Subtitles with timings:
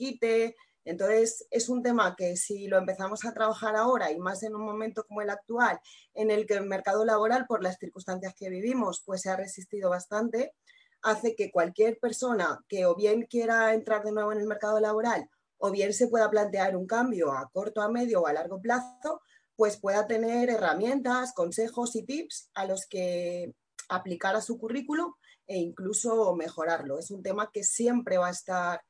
[0.00, 0.56] Quite.
[0.84, 4.64] Entonces, es un tema que si lo empezamos a trabajar ahora y más en un
[4.64, 5.78] momento como el actual,
[6.14, 9.90] en el que el mercado laboral, por las circunstancias que vivimos, pues se ha resistido
[9.90, 10.54] bastante,
[11.02, 15.28] hace que cualquier persona que o bien quiera entrar de nuevo en el mercado laboral
[15.58, 19.20] o bien se pueda plantear un cambio a corto, a medio o a largo plazo,
[19.56, 23.52] pues pueda tener herramientas, consejos y tips a los que
[23.90, 25.12] aplicar a su currículum
[25.46, 26.98] e incluso mejorarlo.
[26.98, 28.80] Es un tema que siempre va a estar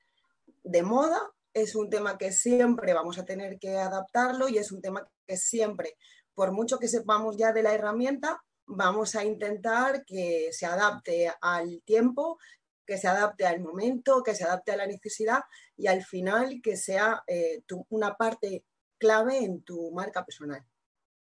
[0.63, 1.21] de moda,
[1.53, 5.37] es un tema que siempre vamos a tener que adaptarlo y es un tema que
[5.37, 5.97] siempre,
[6.35, 11.83] por mucho que sepamos ya de la herramienta, vamos a intentar que se adapte al
[11.85, 12.39] tiempo,
[12.87, 15.41] que se adapte al momento, que se adapte a la necesidad
[15.77, 18.65] y al final que sea eh, una parte
[18.99, 20.65] clave en tu marca personal.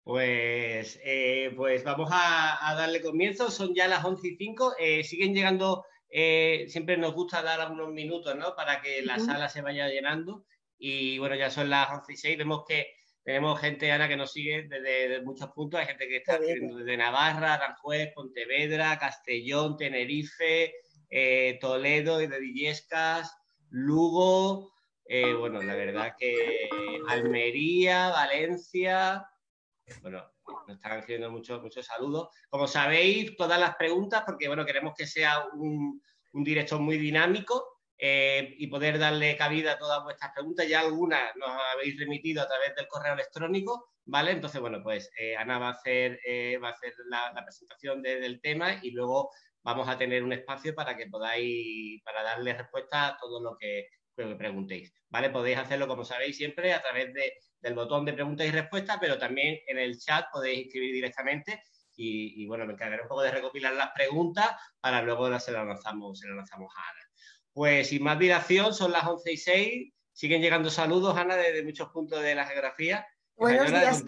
[0.03, 5.03] Pues, eh, pues vamos a, a, darle comienzo, son ya las 11 y 5, eh,
[5.03, 5.83] siguen llegando
[6.17, 8.55] eh, siempre nos gusta dar algunos minutos, ¿no?
[8.55, 10.45] Para que la sala se vaya llenando.
[10.77, 12.37] Y bueno, ya son las 11 y 6.
[12.37, 12.87] Vemos que
[13.21, 15.77] tenemos gente, Ana, que nos sigue desde, muchos puntos.
[15.77, 20.75] Hay gente que está desde Navarra, Aranjuez, Pontevedra, Castellón, Tenerife,
[21.09, 23.35] eh, Toledo, de Villescas,
[23.69, 24.71] Lugo.
[25.03, 26.69] Eh, bueno, la verdad que
[27.09, 29.27] Almería, Valencia.
[30.01, 30.23] Bueno,
[30.67, 32.29] nos están haciendo muchos, muchos saludos.
[32.49, 36.01] Como sabéis, todas las preguntas, porque bueno, queremos que sea un,
[36.33, 40.67] un directo muy dinámico eh, y poder darle cabida a todas vuestras preguntas.
[40.67, 44.31] Ya algunas nos habéis remitido a través del correo electrónico, ¿vale?
[44.31, 48.41] Entonces, bueno, pues eh, Ana va a hacer, eh, va a hacer la, presentación del
[48.41, 49.31] tema y luego
[49.63, 53.87] vamos a tener un espacio para que podáis, para darle respuesta a todo lo que,
[54.15, 55.29] que preguntéis, ¿vale?
[55.29, 59.17] Podéis hacerlo, como sabéis, siempre a través de del botón de preguntas y respuestas, pero
[59.17, 61.63] también en el chat podéis escribir directamente
[61.97, 64.49] y, bueno, me encargaré un poco de recopilar las preguntas
[64.79, 67.09] para luego se las lanzamos, se lanzamos a Ana.
[67.53, 71.89] Pues sin más dilación, son las 11 y 6, siguen llegando saludos, Ana, desde muchos
[71.89, 73.07] puntos de la geografía.
[73.37, 74.03] Buenos días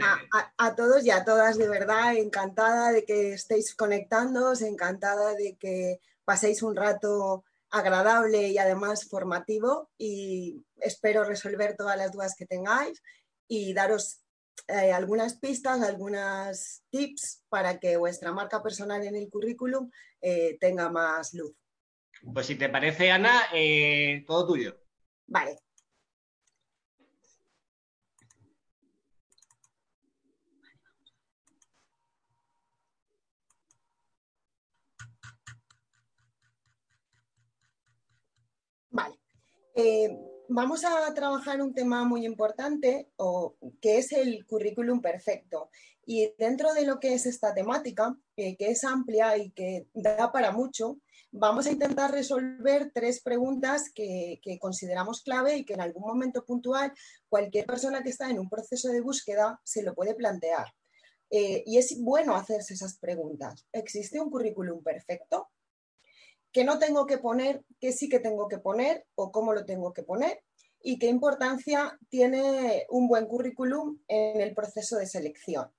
[0.58, 6.00] a, todos y a todas, de verdad, encantada de que estéis conectándoos, encantada de que
[6.24, 13.02] paséis un rato agradable y además formativo y espero resolver todas las dudas que tengáis
[13.48, 14.24] y daros
[14.68, 19.90] eh, algunas pistas, algunas tips para que vuestra marca personal en el currículum
[20.22, 21.56] eh, tenga más luz.
[22.34, 24.78] Pues si te parece, Ana, eh, todo tuyo.
[25.28, 25.60] Vale.
[38.90, 39.18] Vale
[40.50, 45.70] vamos a trabajar un tema muy importante, o, que es el currículum perfecto.
[46.06, 50.52] Y dentro de lo que es esta temática, que es amplia y que da para
[50.52, 51.00] mucho,
[51.32, 56.94] vamos a intentar resolver tres preguntas que, consideramos clave y que en algún momento puntual
[57.30, 60.68] cualquier persona que está en un proceso de búsqueda se lo puede plantear.
[61.30, 63.66] Eh, y es bueno hacerse esas preguntas.
[63.74, 65.50] ¿Existe un currículum perfecto?
[66.58, 69.94] Qué no tengo que poner, qué sí que tengo que poner o cómo lo tengo
[69.94, 70.44] que poner
[70.82, 75.72] y qué importancia tiene un buen currículum en el proceso de selección.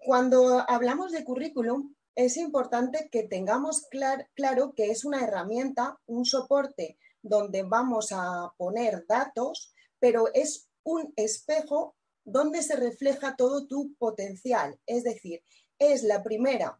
[0.00, 3.86] Cuando hablamos de currículum, es importante que tengamos
[4.34, 11.12] claro que es una herramienta, un soporte donde vamos a poner datos, pero es un
[11.14, 11.94] espejo
[12.24, 14.80] donde se refleja todo tu potencial.
[14.84, 15.44] Es decir,
[15.78, 16.76] es la primera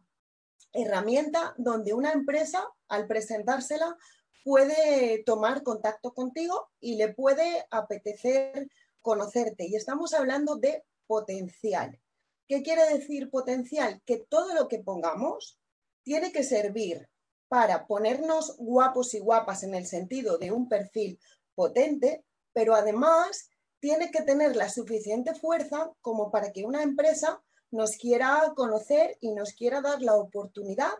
[0.73, 3.97] herramienta donde una empresa, al presentársela,
[4.43, 8.67] puede tomar contacto contigo y le puede apetecer
[9.01, 9.65] conocerte.
[9.65, 11.99] Y estamos hablando de potencial.
[12.47, 14.01] ¿Qué quiere decir potencial?
[14.05, 15.59] Que todo lo que pongamos
[16.03, 17.09] tiene que servir
[17.47, 21.19] para ponernos guapos y guapas en el sentido de un perfil
[21.55, 22.23] potente,
[22.53, 23.49] pero además
[23.79, 27.43] tiene que tener la suficiente fuerza como para que una empresa
[27.75, 30.93] nos quiera conocer y nos quiera dar la oportunidad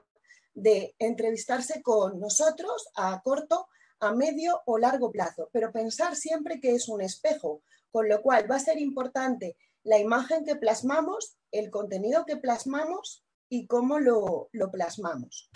[0.54, 3.68] de entrevistarse con nosotros a corto,
[4.00, 7.62] a medio o largo plazo, pero pensar siempre que es un espejo,
[7.92, 13.24] con lo cual va a ser importante la imagen que plasmamos, el contenido que plasmamos
[13.48, 15.50] y cómo lo, lo plasmamos.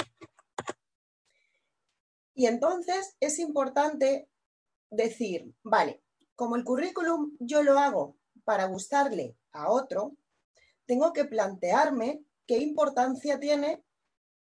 [2.34, 4.30] Y entonces es importante
[4.90, 6.02] decir, vale,
[6.36, 8.16] como el currículum yo lo hago
[8.46, 10.14] para gustarle a otro,
[10.90, 13.86] tengo que plantearme qué importancia tiene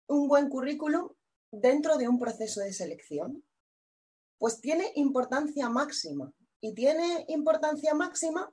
[0.07, 1.07] un buen currículum
[1.51, 3.45] dentro de un proceso de selección.
[4.39, 6.33] Pues tiene importancia máxima.
[6.59, 8.51] Y tiene importancia máxima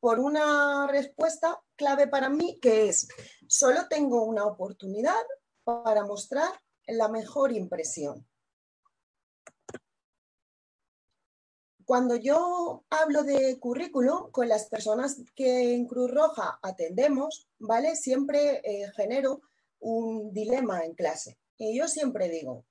[0.00, 3.08] por una respuesta clave para mí, que es,
[3.48, 5.24] solo tengo una oportunidad
[5.64, 6.52] para mostrar
[6.86, 8.28] la mejor impresión.
[11.90, 17.96] Cuando yo hablo de currículum con las personas que en Cruz Roja atendemos, ¿vale?
[17.96, 19.40] Siempre eh, genero
[19.80, 21.40] un dilema en clase.
[21.58, 22.64] Y yo siempre digo,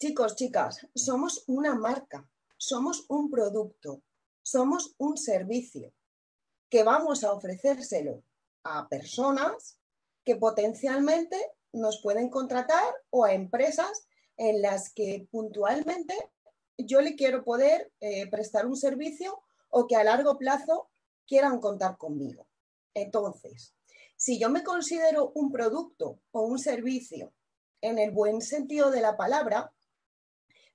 [0.00, 2.26] chicos, chicas, somos una marca,
[2.56, 4.00] somos un producto,
[4.40, 5.92] somos un servicio
[6.70, 8.22] que vamos a ofrecérselo
[8.64, 9.78] a personas
[10.24, 11.38] que potencialmente
[11.74, 14.08] nos pueden contratar o a empresas
[14.38, 16.14] en las que puntualmente
[16.78, 20.90] yo le quiero poder eh, prestar un servicio o que a largo plazo
[21.26, 22.46] quieran contar conmigo.
[22.94, 23.74] Entonces,
[24.16, 27.34] si yo me considero un producto o un servicio
[27.80, 29.72] en el buen sentido de la palabra,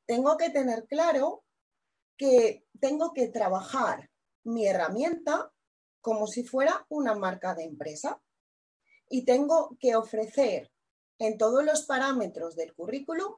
[0.06, 1.44] tengo que tener claro
[2.18, 4.12] que tengo que trabajar
[4.44, 5.52] mi herramienta
[6.02, 8.22] como si fuera una marca de empresa
[9.10, 10.72] y tengo que ofrecer
[11.20, 13.36] en todos los parámetros del currículum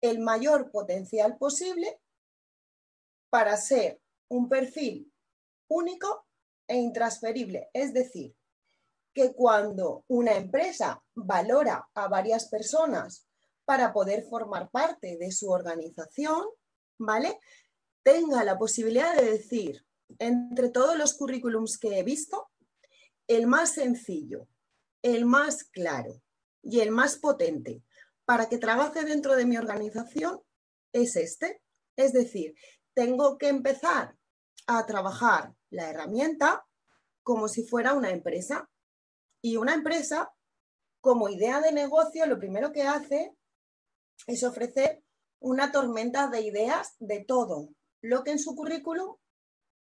[0.00, 2.00] el mayor potencial posible
[3.30, 5.12] para ser un perfil
[5.68, 6.26] único
[6.68, 7.70] e intransferible.
[7.72, 8.34] Es decir,
[9.14, 13.26] que cuando una empresa valora a varias personas
[13.64, 16.44] para poder formar parte de su organización,
[16.98, 17.40] ¿vale?
[18.02, 19.84] Tenga la posibilidad de decir,
[20.18, 22.50] entre todos los currículums que he visto,
[23.26, 24.46] el más sencillo,
[25.02, 26.22] el más claro
[26.62, 27.82] y el más potente
[28.26, 30.42] para que trabaje dentro de mi organización
[30.92, 31.62] es este.
[31.96, 32.54] Es decir,
[32.92, 34.16] tengo que empezar
[34.66, 36.66] a trabajar la herramienta
[37.22, 38.68] como si fuera una empresa.
[39.42, 40.32] Y una empresa,
[41.00, 43.34] como idea de negocio, lo primero que hace
[44.26, 45.02] es ofrecer
[45.38, 47.68] una tormenta de ideas de todo
[48.02, 49.16] lo que en su currículum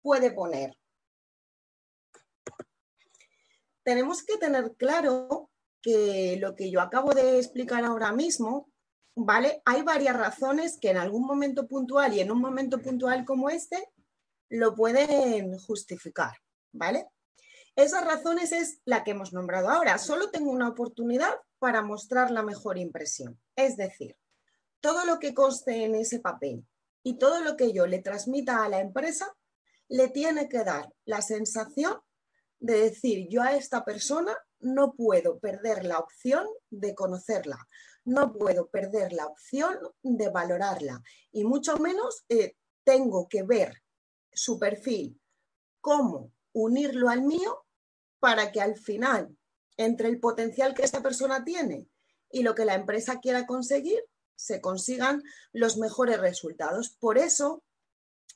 [0.01, 0.77] puede poner.
[3.83, 5.50] Tenemos que tener claro
[5.86, 8.72] que lo que yo acabo de explicar ahora mismo,
[9.16, 9.62] ¿vale?
[9.66, 13.92] Hay varias razones que en algún momento puntual y en un momento puntual como este
[14.50, 16.34] lo pueden justificar,
[16.72, 17.08] ¿vale?
[17.76, 20.00] Esas razones es la que hemos nombrado ahora.
[20.00, 23.40] Solo tengo una oportunidad para mostrar la mejor impresión.
[23.56, 24.18] Es decir,
[24.80, 26.66] todo lo que conste en ese papel
[27.04, 29.36] y todo lo que yo le transmita a la empresa
[29.88, 32.00] le tiene que dar la sensación
[32.60, 37.67] de decir yo a esta persona no puedo perder la opción de conocerla,
[38.03, 41.01] no puedo perder la opción de valorarla
[41.31, 43.83] y mucho menos eh, tengo que ver
[44.31, 45.19] su perfil,
[45.81, 47.65] cómo unirlo al mío
[48.19, 49.38] para que al final,
[49.77, 51.88] entre el potencial que esta persona tiene
[52.31, 54.03] y lo que la empresa quiera conseguir,
[54.35, 55.21] se consigan
[55.53, 56.95] los mejores resultados.
[57.00, 57.63] Por eso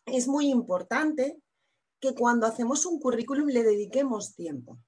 [0.05, 1.41] es muy importante
[1.99, 4.79] que cuando hacemos un currículum le dediquemos tiempo.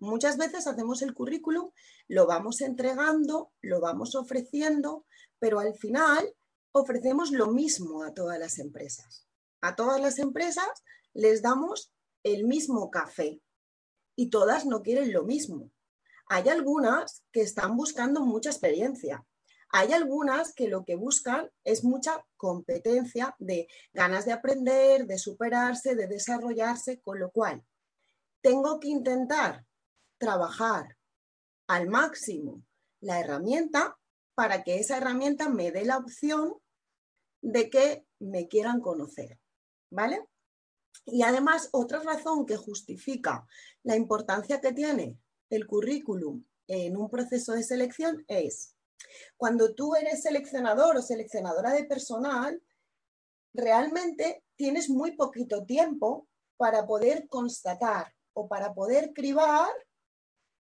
[0.00, 1.70] Muchas veces hacemos el currículum,
[2.06, 5.04] lo vamos entregando, lo vamos ofreciendo,
[5.38, 6.34] pero al final
[6.72, 9.26] ofrecemos lo mismo a todas las empresas.
[9.60, 10.68] A todas las empresas
[11.14, 11.92] les damos
[12.22, 13.40] el mismo café
[14.14, 15.72] y todas no quieren lo mismo.
[16.28, 19.26] Hay algunas que están buscando mucha experiencia.
[19.70, 25.94] Hay algunas que lo que buscan es mucha competencia de ganas de aprender, de superarse,
[25.94, 27.64] de desarrollarse, con lo cual
[28.40, 29.66] tengo que intentar
[30.18, 30.96] trabajar
[31.68, 32.62] al máximo
[33.00, 33.96] la herramienta
[34.34, 36.54] para que esa herramienta me dé la opción
[37.40, 39.38] de que me quieran conocer,
[39.90, 40.24] ¿vale?
[41.06, 43.46] Y además, otra razón que justifica
[43.82, 45.18] la importancia que tiene
[45.50, 48.74] el currículum en un proceso de selección es
[49.36, 52.60] cuando tú eres seleccionador o seleccionadora de personal,
[53.54, 59.70] realmente tienes muy poquito tiempo para poder constatar o para poder cribar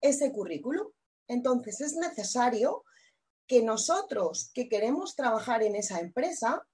[0.03, 0.89] ese currículum.
[1.29, 2.85] Entonces es necesario
[3.47, 6.67] que nosotros que queremos trabajar en esa empresa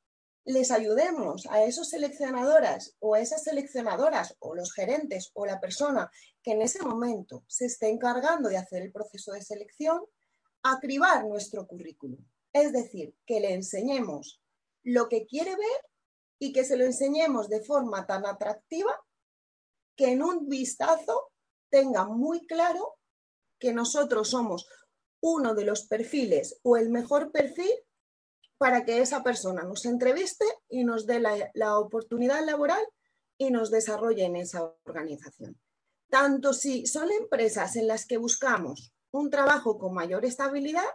[0.45, 6.11] les ayudemos a esos seleccionadoras o a esas seleccionadoras o los gerentes o la persona
[6.43, 10.01] que en ese momento se esté encargando de hacer el proceso de selección
[10.63, 12.25] a cribar nuestro currículum.
[12.53, 14.41] Es decir, que le enseñemos
[14.83, 15.81] lo que quiere ver
[16.39, 18.99] y que se lo enseñemos de forma tan atractiva
[19.97, 21.31] que en un vistazo
[21.71, 22.98] tenga muy claro
[23.59, 24.69] que nosotros somos
[25.21, 27.73] uno de los perfiles o el mejor perfil
[28.57, 32.83] para que esa persona nos entreviste y nos dé la, oportunidad laboral
[33.39, 35.59] y nos desarrolle en esa organización.
[36.11, 40.89] Tanto si son empresas en las que buscamos un trabajo con mayor estabilidad,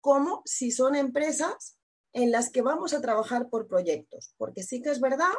[0.00, 1.78] como si son empresas
[2.12, 5.32] en las que vamos a trabajar por proyectos, porque sí que es verdad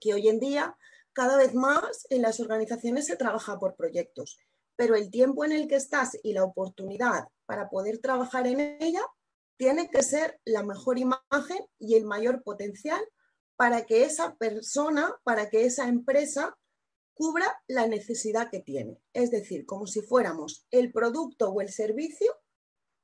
[0.00, 0.76] que hoy en día
[1.12, 4.38] cada vez más en las organizaciones se trabaja por proyectos,
[4.76, 9.02] pero el tiempo en el que estás y la oportunidad para poder trabajar en ella
[9.56, 13.00] tiene que ser la mejor imagen y el mayor potencial
[13.56, 16.56] para que esa persona, para que esa empresa
[17.14, 19.00] cubra la necesidad que tiene.
[19.12, 22.36] Es decir, como si fuéramos el producto o el servicio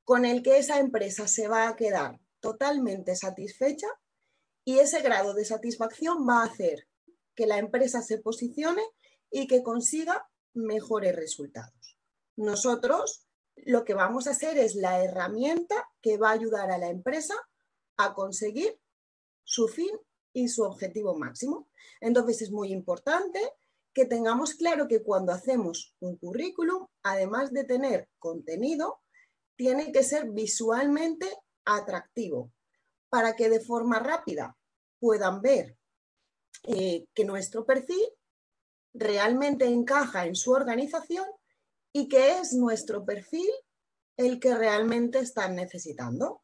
[0.04, 3.86] con el que esa empresa se va a quedar totalmente satisfecha
[4.64, 6.88] y ese grado de satisfacción va a hacer
[7.34, 8.82] que la empresa se posicione
[9.30, 11.99] y que consiga mejores resultados.
[12.37, 13.26] Nosotros
[13.57, 17.35] lo que vamos a hacer es la herramienta que va a ayudar a la empresa
[17.97, 18.80] a conseguir
[19.45, 19.90] su fin
[20.33, 21.69] y su objetivo máximo.
[22.00, 23.40] Entonces es muy importante
[23.92, 29.00] que tengamos claro que cuando hacemos un currículum, además de tener contenido,
[29.57, 31.26] tiene que ser visualmente
[31.64, 32.52] atractivo
[33.09, 34.57] para que de forma rápida
[35.00, 35.76] puedan ver
[36.64, 38.00] eh, que nuestro perfil
[38.92, 41.26] realmente encaja en su organización
[41.92, 43.50] y que es nuestro perfil
[44.16, 46.42] el que realmente están necesitando.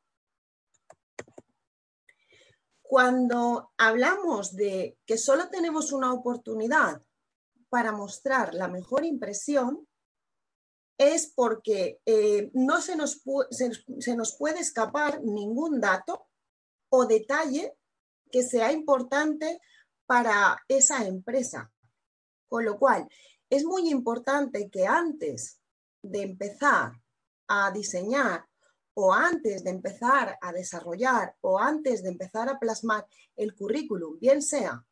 [2.82, 7.02] Cuando hablamos de que solo tenemos una oportunidad
[7.68, 9.86] para mostrar la mejor impresión,
[10.98, 16.28] es porque eh, no se nos, se nos puede escapar ningún dato
[16.88, 17.76] o detalle
[18.30, 19.60] que sea importante
[20.06, 21.70] para esa empresa.
[22.48, 23.08] Con lo cual,
[23.50, 25.60] es muy importante que antes
[26.02, 26.92] de empezar
[27.48, 28.44] a diseñar
[28.94, 34.42] o antes de empezar a desarrollar o antes de empezar a plasmar el currículum, bien
[34.42, 34.84] sea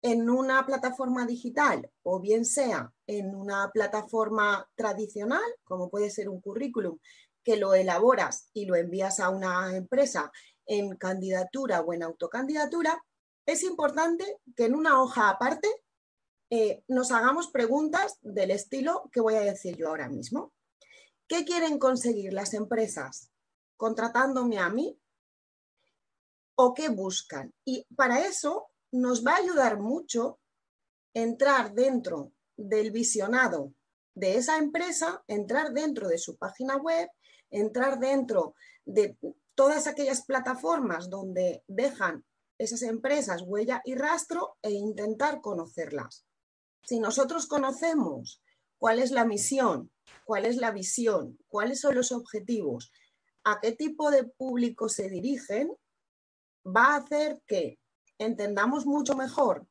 [0.00, 6.40] en una plataforma digital o bien sea en una plataforma tradicional, como puede ser un
[6.40, 6.98] currículum
[7.42, 10.30] que lo elaboras y lo envías a una empresa
[10.66, 13.02] en candidatura o en autocandidatura,
[13.46, 15.68] es importante que en una hoja aparte
[16.50, 20.52] eh, nos hagamos preguntas del estilo que voy a decir yo ahora mismo.
[21.26, 23.30] ¿Qué quieren conseguir las empresas
[23.76, 24.98] contratándome a mí?
[26.54, 27.52] ¿O qué buscan?
[27.64, 30.40] Y para eso nos va a ayudar mucho
[31.12, 33.74] entrar dentro del visionado
[34.14, 37.08] de esa empresa, entrar dentro de su página web,
[37.50, 39.16] entrar dentro de
[39.54, 42.24] todas aquellas plataformas donde dejan
[42.58, 46.27] esas empresas huella y rastro e intentar conocerlas.
[46.82, 48.42] Si nosotros conocemos
[48.78, 49.90] cuál es la misión,
[50.24, 52.92] cuál es la visión, cuáles son los objetivos,
[53.44, 55.70] a qué tipo de público se dirigen,
[56.64, 57.78] va a hacer que
[58.18, 59.66] entendamos mucho mejor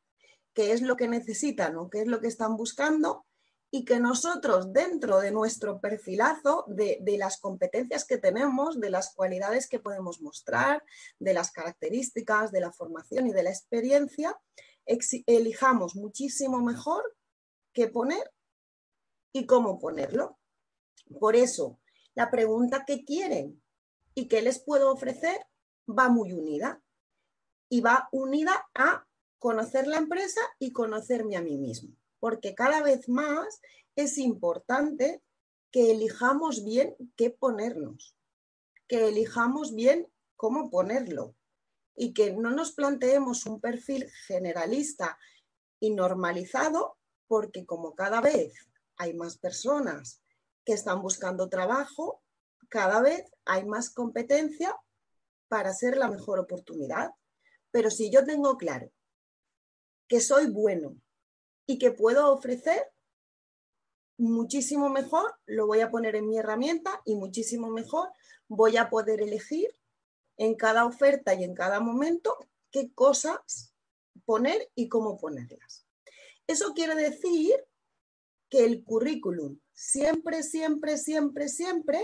[0.53, 3.27] qué es lo que necesitan o qué es lo que están buscando
[3.69, 9.67] y que nosotros dentro de nuestro perfilazo, de, las competencias que tenemos, de las cualidades
[9.67, 10.83] que podemos mostrar,
[11.19, 14.35] de las características, de la formación y de la experiencia,
[14.87, 17.15] elijamos muchísimo mejor
[17.73, 18.31] qué poner
[19.33, 20.39] y cómo ponerlo.
[21.19, 21.79] Por eso,
[22.15, 23.61] la pregunta que quieren
[24.15, 25.37] y qué les puedo ofrecer
[25.87, 26.81] va muy unida
[27.69, 29.05] y va unida a
[29.39, 33.61] conocer la empresa y conocerme a mí mismo porque cada vez más
[33.95, 35.21] es importante
[35.71, 38.15] que elijamos bien qué ponernos,
[38.87, 41.35] que elijamos bien cómo ponerlo
[41.97, 45.19] y que no nos planteemos un perfil generalista
[45.81, 48.53] y normalizado, porque como cada vez
[48.95, 50.21] hay más personas
[50.63, 52.23] que están buscando trabajo,
[52.69, 54.73] cada vez hay más competencia
[55.49, 57.11] para ser la mejor oportunidad.
[57.71, 58.89] Pero si yo tengo claro
[60.07, 60.95] que soy bueno,
[61.67, 62.81] y que puedo ofrecer
[64.17, 68.09] muchísimo mejor, lo voy a poner en mi herramienta y muchísimo mejor
[68.47, 69.69] voy a poder elegir
[70.37, 72.37] en cada oferta y en cada momento
[72.71, 73.73] qué cosas
[74.25, 75.85] poner y cómo ponerlas.
[76.47, 77.55] Eso quiere decir
[78.49, 82.01] que el currículum siempre, siempre, siempre, siempre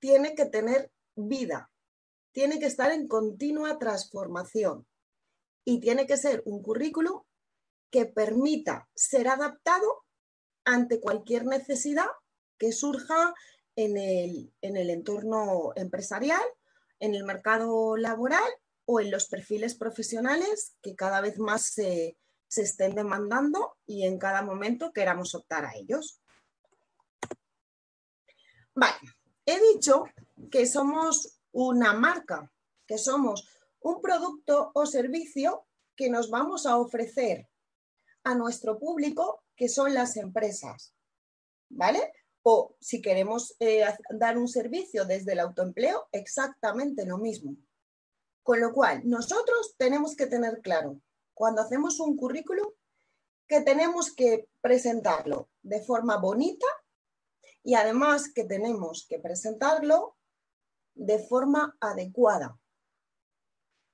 [0.00, 1.70] tiene que tener vida,
[2.32, 4.86] tiene que estar en continua transformación
[5.64, 7.22] y tiene que ser un currículum
[7.90, 10.04] que permita ser adaptado
[10.64, 12.08] ante cualquier necesidad
[12.58, 13.34] que surja
[13.76, 16.42] en el, entorno empresarial,
[17.02, 18.48] en el mercado laboral
[18.84, 22.16] o en los perfiles profesionales que cada vez más se,
[22.46, 26.20] se estén demandando y en cada momento queramos optar a ellos.
[28.72, 28.94] Vale,
[29.44, 30.04] he dicho
[30.48, 32.52] que somos una marca,
[32.86, 33.48] que somos
[33.80, 35.66] un producto o servicio
[35.96, 37.48] que nos vamos a ofrecer
[38.22, 40.94] a nuestro público, que son las empresas.
[41.68, 42.12] ¿Vale?
[42.44, 47.56] O si queremos eh, dar un servicio desde el autoempleo, exactamente lo mismo.
[48.42, 51.00] Con lo cual, nosotros tenemos que tener claro,
[51.34, 52.68] cuando hacemos un currículum,
[53.46, 56.66] que tenemos que presentarlo de forma bonita
[57.62, 60.16] y además que tenemos que presentarlo
[60.94, 62.58] de forma adecuada.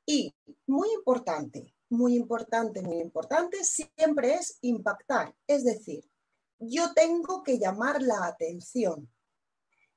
[0.07, 0.35] Y
[0.67, 5.35] muy importante, muy importante, muy importante, siempre es impactar.
[5.47, 6.09] Es decir,
[6.59, 9.11] yo tengo que llamar la atención.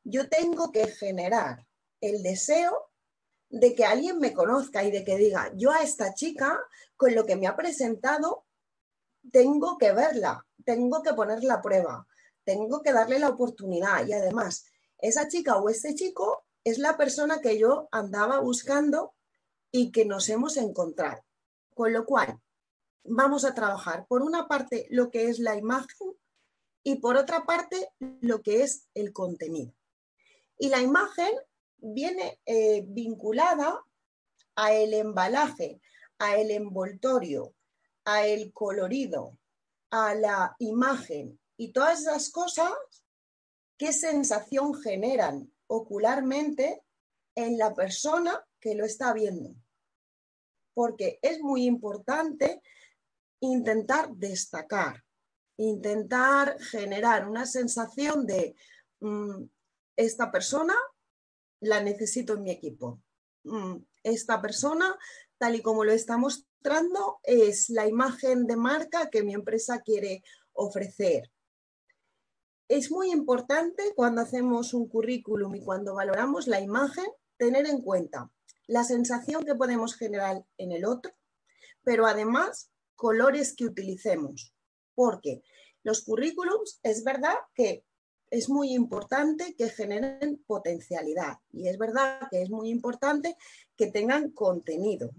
[0.03, 1.65] Yo tengo que generar
[2.00, 2.89] el deseo
[3.50, 6.60] de que alguien me conozca y de que diga, yo a esta chica,
[6.96, 8.46] con lo que me ha presentado,
[9.32, 12.08] tengo que verla, tengo que ponerla a prueba,
[12.44, 14.06] tengo que darle la oportunidad.
[14.08, 14.65] Y además,
[14.98, 19.13] esa chica o ese chico es la persona que yo andaba buscando
[19.72, 21.24] y que nos hemos encontrado.
[21.74, 22.39] Con lo cual,
[23.03, 26.15] vamos a trabajar por una parte lo que es la imagen
[26.83, 29.73] y por otra parte lo que es el contenido.
[30.57, 31.31] Y la imagen
[31.77, 33.83] viene eh, vinculada
[34.55, 35.81] a el embalaje,
[36.19, 37.53] a el envoltorio,
[38.05, 39.38] a el colorido,
[39.89, 42.73] a la imagen y todas esas cosas,
[43.77, 46.81] ¿qué sensación generan ocularmente
[47.35, 49.55] en la persona que lo está viendo?
[50.73, 52.61] Porque es muy importante
[53.41, 55.03] intentar destacar,
[55.62, 58.56] intentar generar una sensación de
[59.00, 59.44] mm,
[59.96, 60.74] esta persona
[61.60, 63.00] la necesito en mi equipo.
[63.44, 64.98] Mm, esta persona,
[65.38, 70.24] tal y como lo está mostrando, es la imagen de marca que mi empresa quiere
[70.53, 71.32] ofrecer.
[72.68, 77.06] Es muy importante cuando hacemos un currículum y cuando valoramos la imagen,
[77.38, 78.32] tener en cuenta
[78.65, 81.12] la sensación que podemos generar en el otro,
[81.84, 84.56] pero además colores que utilicemos,
[84.95, 85.41] porque
[85.83, 87.83] los currículums es verdad que
[88.29, 93.35] es muy importante que generen potencialidad y es verdad que es muy importante
[93.75, 95.11] que tengan contenido.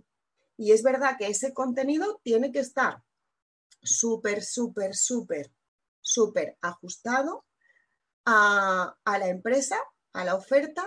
[0.57, 3.03] Y es verdad que ese contenido tiene que estar
[3.83, 5.53] súper, súper, súper,
[6.01, 7.45] súper ajustado
[8.25, 9.77] a, a, la empresa,
[10.13, 10.85] a la oferta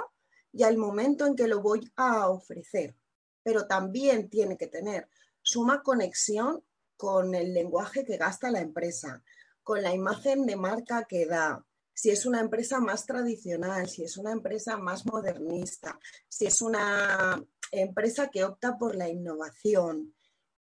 [0.51, 2.95] y al momento en que lo voy a ofrecer.
[3.43, 5.09] Pero también tiene que tener
[5.43, 6.63] suma conexión
[6.97, 9.23] con el lenguaje que gasta la empresa,
[9.63, 14.17] con la imagen de marca que da, si es una empresa más tradicional, si es
[14.17, 20.13] una empresa más modernista, si es una empresa que opta por la innovación.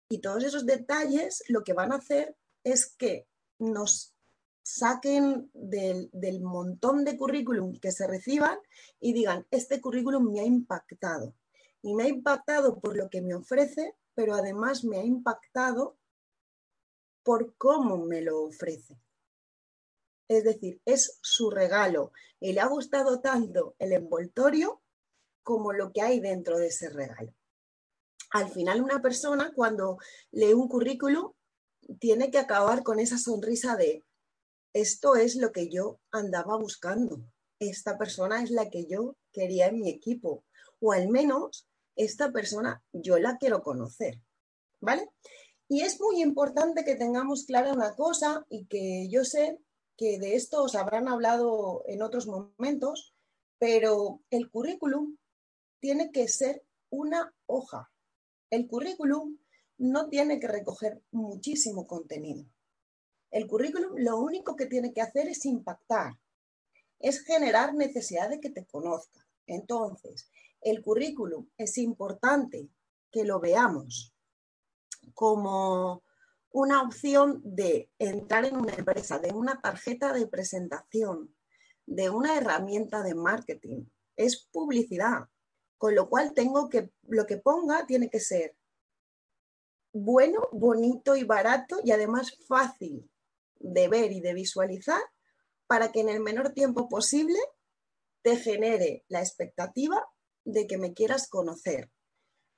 [0.09, 3.27] Y todos esos detalles lo que van a hacer es que
[3.59, 4.14] nos
[4.62, 8.57] saquen del, montón de currículum que se reciban
[9.01, 11.35] y digan, este currículum me ha impactado.
[11.83, 15.99] Y me ha impactado por lo que me ofrece, pero además me ha impactado
[17.25, 18.97] por cómo me lo ofrece.
[20.29, 24.83] Es decir, es su regalo y le ha gustado tanto el envoltorio
[25.43, 27.35] como lo que hay dentro de ese regalo.
[28.31, 29.99] Al final, una persona cuando
[30.31, 31.33] lee un currículum
[31.99, 34.03] tiene que acabar con esa sonrisa de
[34.73, 37.25] esto es lo que yo andaba buscando,
[37.61, 40.45] esta persona es la que yo quería en mi equipo,
[40.81, 44.21] o al menos esta persona yo la quiero conocer,
[44.81, 45.09] ¿vale?
[45.75, 49.59] Y es muy importante que tengamos clara una cosa y que yo sé
[49.97, 53.13] que de esto os habrán hablado en otros momentos,
[53.59, 55.17] pero el currículum
[55.81, 57.91] tiene que ser una hoja.
[58.51, 59.37] El currículum
[59.79, 62.45] no tiene que recoger muchísimo contenido.
[63.33, 66.13] El currículum lo único que tiene que hacer es impactar,
[67.01, 69.27] es generar necesidad de que te conozca.
[69.45, 72.69] Entonces, el currículum es importante
[73.11, 74.13] que lo veamos
[75.12, 76.03] como
[76.51, 81.35] una opción de entrar en una empresa, de una tarjeta de presentación,
[81.87, 83.85] de una herramienta de marketing.
[84.17, 85.29] Es publicidad,
[85.79, 88.57] con lo cual tengo que, lo que ponga tiene que ser
[89.93, 93.09] bueno, bonito y barato y además fácil
[93.61, 95.01] de ver y de visualizar
[95.67, 97.38] para que en el menor tiempo posible
[98.23, 100.05] te genere la expectativa
[100.45, 101.90] de que me quieras conocer.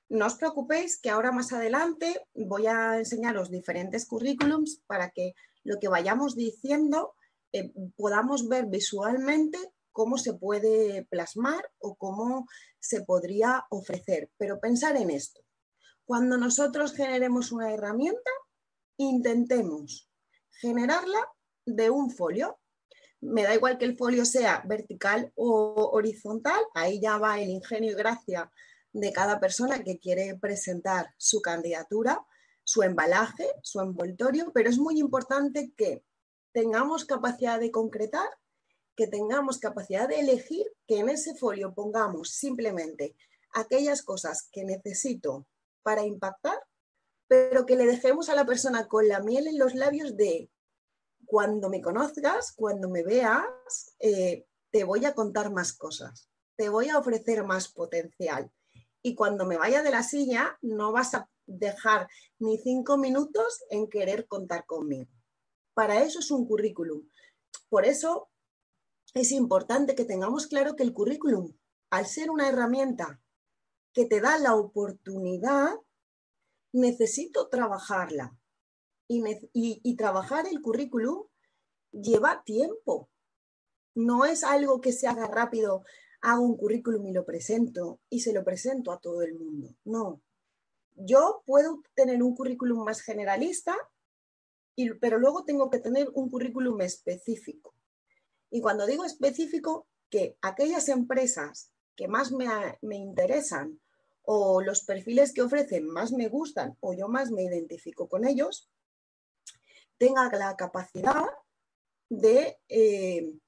[0.09, 5.79] No os preocupéis que ahora más adelante voy a enseñaros diferentes currículums para que lo
[5.79, 7.15] que vayamos diciendo
[7.51, 9.57] eh, podamos ver visualmente
[9.91, 12.47] cómo se puede plasmar o cómo
[12.79, 14.29] se podría ofrecer.
[14.37, 15.41] Pero pensar en esto.
[16.05, 18.31] Cuando nosotros generemos una herramienta,
[18.97, 20.09] intentemos
[20.61, 21.19] generarla
[21.65, 22.59] de un folio.
[23.19, 27.91] Me da igual que el folio sea vertical o horizontal, ahí ya va el ingenio
[27.91, 28.51] y gracia
[28.99, 32.25] de cada persona que quiere presentar su candidatura,
[32.63, 36.03] su embalaje, su envoltorio, pero es muy importante que
[36.51, 38.27] tengamos capacidad de concretar,
[38.95, 43.15] que tengamos capacidad de elegir, que en ese folio pongamos simplemente
[43.53, 45.45] aquellas cosas que necesito
[45.83, 46.59] para impactar,
[47.27, 50.49] pero que le dejemos a la persona con la miel en los labios de
[51.25, 56.89] cuando me conozcas, cuando me veas, eh, te voy a contar más cosas, te voy
[56.89, 58.51] a ofrecer más potencial.
[59.07, 63.89] Y cuando me vaya de la silla, no vas a dejar ni cinco minutos en
[63.89, 65.09] querer contar conmigo.
[65.73, 67.07] Para eso es un currículum.
[67.69, 68.29] Por eso
[69.13, 71.53] es importante que tengamos claro que el currículum,
[71.89, 73.21] al ser una herramienta
[73.93, 75.73] que te da la oportunidad,
[76.73, 78.37] necesito trabajarla.
[79.07, 81.27] Y, trabajar el currículum
[81.93, 83.09] lleva tiempo.
[83.95, 85.85] No es algo que se haga rápido,
[86.27, 89.73] hago un currículum y lo presento y se lo presento a todo el mundo.
[89.85, 90.21] No.
[90.95, 93.73] Yo puedo tener un currículum más generalista,
[94.99, 97.73] pero luego tengo que tener un currículum específico.
[98.49, 102.47] Y cuando digo específico, que aquellas empresas que más me,
[102.81, 103.79] me interesan
[104.23, 108.69] o los perfiles que ofrecen más me gustan o yo más me identifico con ellos,
[109.97, 111.25] tenga la capacidad
[112.09, 113.39] de eh,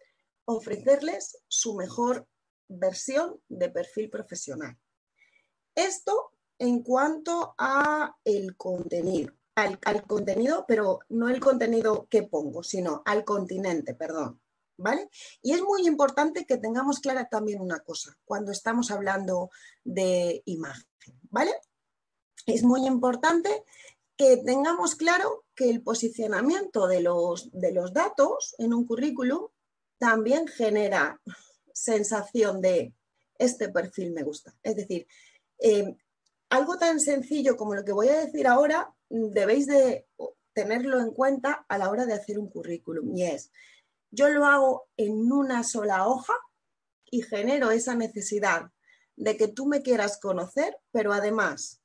[0.45, 2.25] ofrecerles su mejor
[2.69, 4.77] versión de perfil profesional.
[5.75, 13.01] Esto en cuanto a el contenido, al, contenido, pero no el contenido que pongo, sino
[13.05, 14.41] al continente, perdón.
[14.77, 15.09] ¿vale?
[15.41, 19.49] Y es muy importante que tengamos clara también una cosa cuando estamos hablando
[19.83, 20.85] de imagen,
[21.29, 21.51] ¿vale?
[22.45, 23.65] Es muy importante
[24.15, 29.47] que tengamos claro que el posicionamiento de los, de los datos en un currículum
[29.97, 31.21] también genera
[31.83, 32.93] sensación de
[33.37, 34.53] este perfil me gusta.
[34.63, 35.07] Es decir,
[35.59, 35.95] eh,
[36.49, 40.07] algo tan sencillo como lo que voy a decir ahora, debéis de
[40.53, 43.51] tenerlo en cuenta a la hora de hacer un currículum y es
[44.11, 46.33] yo lo hago en una sola hoja
[47.11, 48.71] y genero esa necesidad
[49.15, 51.81] de que tú me quieras conocer, pero además,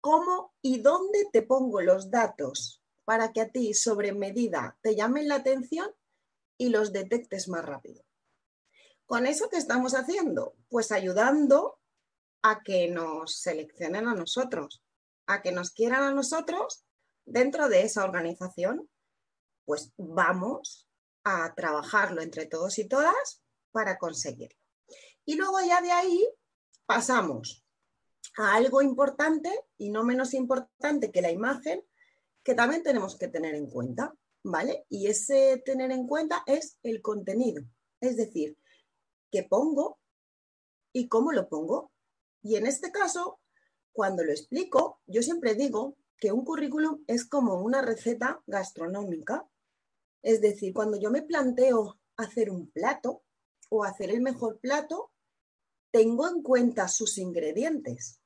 [0.00, 5.28] ¿cómo y dónde te pongo los datos para que a ti sobre medida te llamen
[5.28, 5.90] la atención
[6.58, 8.04] y los detectes más rápido?
[9.10, 10.54] ¿Con eso qué estamos haciendo?
[10.68, 11.80] Pues ayudando
[12.42, 14.84] a que nos seleccionen a nosotros,
[15.26, 16.84] a que nos quieran a nosotros
[17.24, 18.88] dentro de esa organización.
[19.64, 20.88] Pues vamos
[21.24, 23.42] a trabajarlo entre todos y todas
[23.72, 24.56] para conseguirlo.
[25.24, 26.24] Y luego ya de ahí
[26.86, 27.64] pasamos
[28.36, 31.84] a algo importante y no menos importante que la imagen,
[32.44, 34.86] que también tenemos que tener en cuenta, ¿vale?
[34.88, 37.64] Y ese tener en cuenta es el contenido,
[38.00, 38.56] es decir,
[39.30, 39.98] qué pongo
[40.92, 41.92] y cómo lo pongo.
[42.42, 43.40] Y en este caso,
[43.92, 49.48] cuando lo explico, yo siempre digo que un currículum es como una receta gastronómica
[50.22, 53.22] es decir, cuando yo me planteo hacer un plato
[53.70, 55.12] o hacer el mejor plato,
[55.90, 58.20] tengo en cuenta sus ingredientes.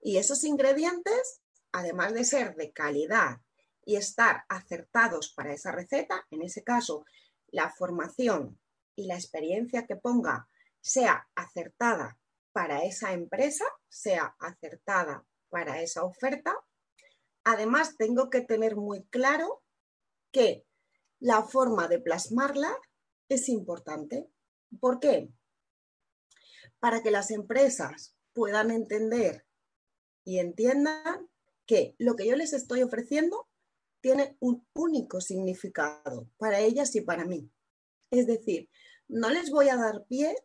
[0.00, 3.40] Y esos ingredientes, además de ser de calidad
[3.84, 7.04] y estar acertados para esa receta, en ese caso,
[7.48, 8.58] la formación
[9.00, 10.46] y la experiencia que ponga
[10.80, 12.18] sea acertada
[12.52, 16.54] para esa empresa, sea acertada para esa oferta,
[17.44, 19.62] además tengo que tener muy claro
[20.32, 20.66] que
[21.18, 22.76] la forma de plasmarla
[23.28, 24.28] es importante.
[24.80, 25.30] ¿Por qué?
[26.78, 29.46] Para que las empresas puedan entender
[30.24, 31.28] y entiendan
[31.66, 33.48] que lo que yo les estoy ofreciendo
[34.02, 37.50] tiene un único significado para ellas y para mí.
[38.10, 38.68] Es decir,
[39.10, 40.36] no les voy a dar pie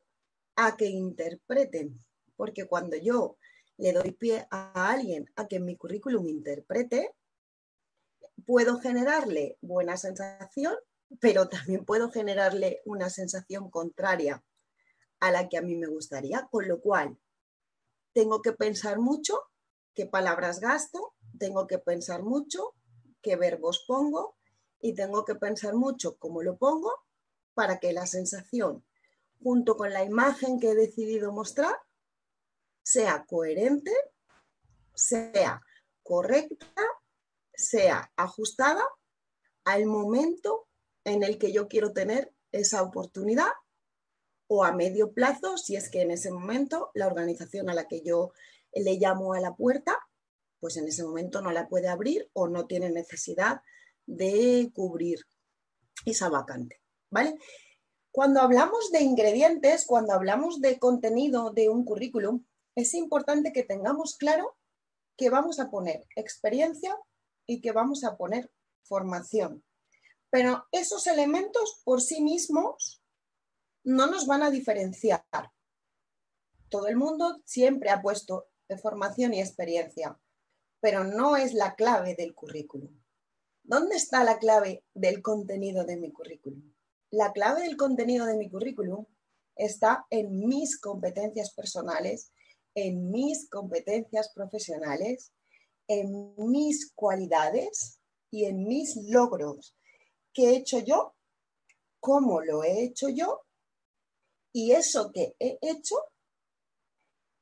[0.56, 2.04] a que interpreten,
[2.36, 3.38] porque cuando yo
[3.78, 7.14] le doy pie a alguien a que en mi currículum interprete,
[8.46, 10.76] puedo generarle buena sensación,
[11.20, 14.44] pero también puedo generarle una sensación contraria
[15.20, 17.18] a la que a mí me gustaría, con lo cual
[18.14, 19.40] tengo que pensar mucho
[19.94, 22.74] qué palabras gasto, tengo que pensar mucho
[23.22, 24.36] qué verbos pongo
[24.80, 27.05] y tengo que pensar mucho cómo lo pongo
[27.56, 28.86] para que la sensación,
[29.42, 31.76] junto con la imagen que he decidido mostrar,
[32.84, 33.92] sea coherente,
[34.94, 35.62] sea
[36.04, 36.68] correcta
[37.58, 38.84] sea ajustada
[39.64, 40.68] al momento
[41.04, 43.52] en el que yo quiero tener esa oportunidad
[44.48, 48.02] o a medio plazo, si es que en ese momento la organización a la que
[48.02, 48.32] yo
[48.74, 49.98] le llamo a la puerta,
[50.60, 53.62] pues en ese momento no la puede abrir o no tiene necesidad
[54.06, 55.22] de cubrir
[56.06, 56.80] esa vacante,
[58.12, 64.18] Cuando hablamos de ingredientes, cuando hablamos de contenido de un currículum, es importante que tengamos
[64.18, 64.58] claro
[65.18, 66.98] que vamos a poner experiencia
[67.46, 68.52] y que vamos a poner
[68.84, 69.64] formación.
[70.30, 73.02] Pero esos elementos por sí mismos
[73.84, 75.24] no nos van a diferenciar.
[76.70, 78.48] Todo el mundo siempre ha puesto
[78.82, 80.20] formación y experiencia,
[80.82, 83.02] pero no es la clave del currículum.
[83.64, 86.75] ¿Dónde está la clave del contenido de mi currículum?
[87.12, 89.06] La clave del contenido de mi currículum
[89.56, 92.32] está en mis competencias personales,
[92.74, 95.32] en mis competencias profesionales,
[95.88, 98.00] en mis cualidades
[98.32, 99.78] y en mis logros.
[100.34, 101.16] ¿Qué he hecho yo?
[102.00, 103.46] ¿Cómo lo he hecho yo?
[104.52, 105.96] Y eso que he hecho,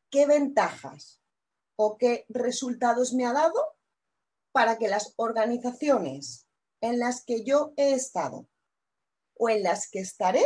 [0.10, 1.22] ¿qué ventajas
[1.76, 3.76] o qué resultados me ha dado
[4.52, 6.48] para que las organizaciones
[6.82, 8.48] en las que yo he estado
[9.36, 10.44] o en las que estaré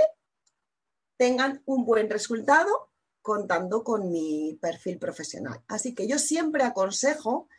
[1.18, 5.64] tengan un buen resultado contando con mi perfil profesional.
[5.68, 7.50] Así que yo siempre aconsejo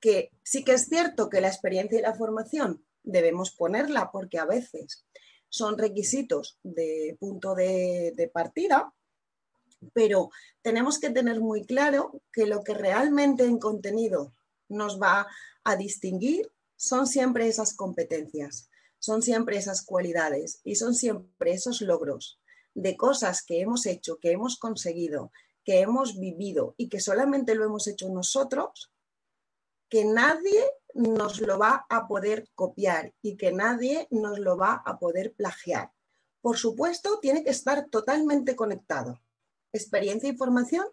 [0.00, 4.44] que sí que es cierto que la experiencia y la formación debemos ponerla porque a
[4.44, 5.06] veces
[5.48, 8.92] son requisitos de punto de, de partida,
[9.94, 14.34] pero tenemos que tener muy claro que lo que realmente en contenido
[14.68, 15.26] nos va
[15.64, 22.40] a distinguir son siempre esas competencias, son siempre esas cualidades y son siempre esos logros
[22.74, 25.32] de cosas que hemos hecho, que hemos conseguido,
[25.64, 28.92] que hemos vivido y que solamente lo hemos hecho nosotros,
[29.88, 30.62] que nadie
[30.94, 35.92] nos lo va a poder copiar y que nadie nos lo va a poder plagiar.
[36.40, 39.20] Por supuesto, tiene que estar totalmente conectado.
[39.72, 40.86] Experiencia y formación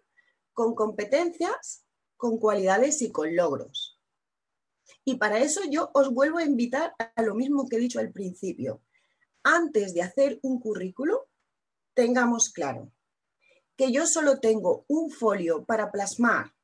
[0.52, 1.84] con competencias,
[2.16, 3.93] con cualidades y con logros.
[5.04, 8.12] Y para eso yo os vuelvo a invitar a lo mismo que he dicho al
[8.12, 8.82] principio.
[9.42, 11.18] Antes de hacer un currículum,
[11.94, 12.90] tengamos claro
[13.76, 16.54] que yo solo tengo un folio para plasmar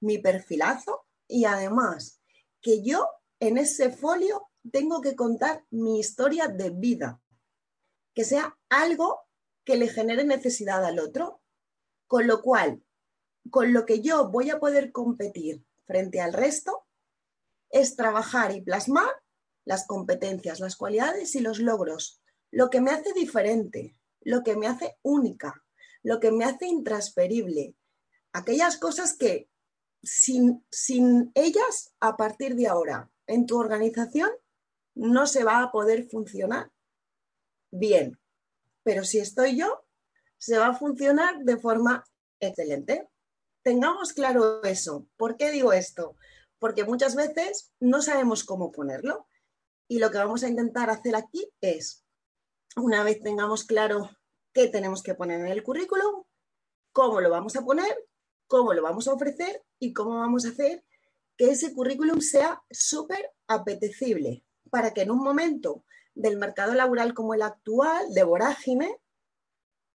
[0.00, 2.20] mi perfilazo y además
[2.60, 3.08] que yo
[3.40, 7.20] en ese folio tengo que contar mi historia de vida,
[8.14, 9.20] que sea algo
[9.64, 11.40] que le genere necesidad al otro,
[12.06, 12.82] con lo cual,
[13.50, 16.87] con lo que yo voy a poder competir frente al resto,
[17.70, 19.10] es trabajar y plasmar
[19.64, 24.66] las competencias, las cualidades y los logros, lo que me hace diferente, lo que me
[24.66, 25.62] hace única,
[26.02, 27.74] lo que me hace intransferible,
[28.32, 29.50] aquellas cosas que
[30.02, 34.30] sin, sin ellas, a partir de ahora, en tu organización,
[34.94, 36.70] no se va a poder funcionar
[37.70, 38.18] bien.
[38.82, 39.84] Pero si estoy yo,
[40.38, 42.04] se va a funcionar de forma
[42.40, 43.08] excelente.
[43.62, 45.06] Tengamos claro eso.
[45.16, 46.16] ¿Por qué digo esto?
[46.58, 49.26] Porque muchas veces no sabemos cómo ponerlo.
[49.88, 52.04] Y lo que vamos a intentar hacer aquí es,
[52.76, 54.10] una vez tengamos claro
[54.52, 56.24] qué tenemos que poner en el currículum,
[56.92, 58.08] cómo lo vamos a poner,
[58.46, 60.84] cómo lo vamos a ofrecer y cómo vamos a hacer
[61.36, 67.32] que ese currículum sea súper apetecible para que en un momento del mercado laboral como
[67.32, 69.00] el actual, de vorágine,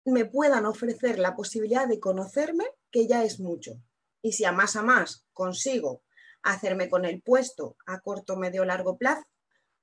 [0.05, 3.81] me puedan ofrecer la posibilidad de conocerme, que ya es mucho.
[4.21, 6.03] Y si a más a más consigo
[6.43, 9.23] hacerme con el puesto a corto, medio, largo plazo,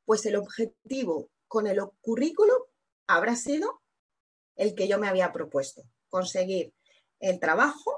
[0.05, 2.59] pues el objetivo con el currículum
[3.07, 3.81] habrá sido
[4.57, 6.75] el que yo me había propuesto, conseguir
[7.21, 7.93] el trabajo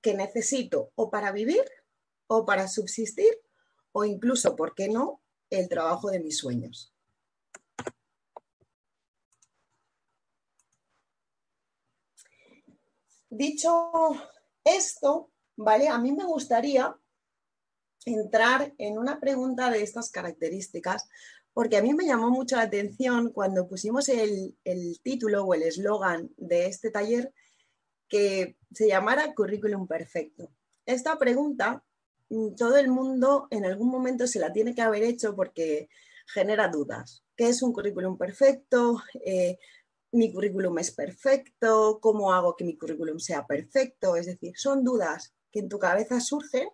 [0.00, 1.64] que necesito o para vivir
[2.26, 3.40] o para subsistir
[3.92, 5.20] o incluso, ¿por qué no?,
[5.50, 6.94] el trabajo de mis sueños.
[13.28, 13.92] Dicho
[14.64, 15.88] esto, ¿vale?
[15.88, 16.99] A mí me gustaría
[18.04, 21.08] entrar en una pregunta de estas características,
[21.52, 24.56] porque a mí me llamó mucho la atención cuando pusimos el,
[25.02, 27.32] título o el eslogan de este taller,
[28.08, 30.50] que se llamara currículum perfecto.
[30.86, 31.84] Esta pregunta
[32.28, 35.88] mm, todo el mundo en algún momento se la tiene que haber hecho porque
[36.26, 37.24] genera dudas.
[37.36, 39.02] ¿Qué es un currículum perfecto?
[39.24, 39.58] Eh,
[40.12, 42.00] ¿Mi currículum es perfecto?
[42.00, 44.16] ¿Cómo hago que mi currículum sea perfecto?
[44.16, 46.68] Es decir, son dudas que en tu cabeza surgen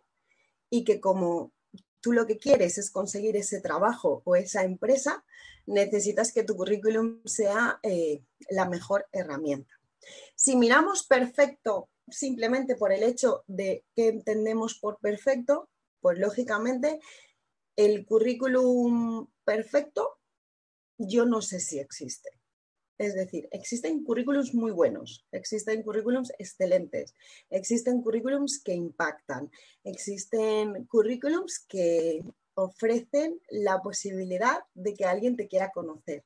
[0.70, 1.52] y que como
[2.00, 5.24] tú lo que quieres es conseguir ese trabajo o esa empresa,
[5.66, 9.74] necesitas que tu currículum sea eh, la mejor herramienta.
[10.34, 15.68] Si miramos perfecto simplemente por el hecho de que entendemos por perfecto,
[16.00, 17.00] pues lógicamente
[17.74, 20.18] el currículum perfecto
[20.98, 22.30] yo no sé si existe.
[22.98, 27.14] Es decir, existen currículums muy buenos, existen currículums excelentes,
[27.50, 29.50] existen currículums que impactan,
[29.84, 36.24] existen currículums que ofrecen la posibilidad de que alguien te quiera conocer.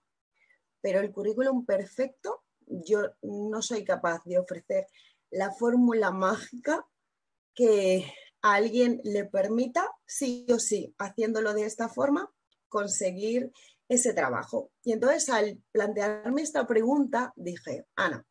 [0.80, 4.86] Pero el currículum perfecto yo no soy capaz de ofrecer
[5.30, 6.86] la fórmula mágica
[7.52, 8.04] que
[8.42, 12.32] a alguien le permita, sí o sí, haciéndolo de esta forma,
[12.68, 13.52] conseguir
[13.90, 14.70] ese trabajo.
[14.84, 18.24] Y entonces al plantearme esta pregunta, dije, Ana,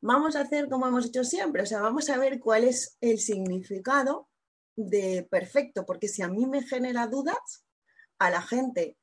[0.00, 3.18] vamos a hacer como hemos hecho siempre, o sea, vamos a ver cuál es el
[3.18, 4.28] significado
[4.74, 7.66] de perfecto, porque si a mí me genera dudas,
[8.18, 8.96] a la gente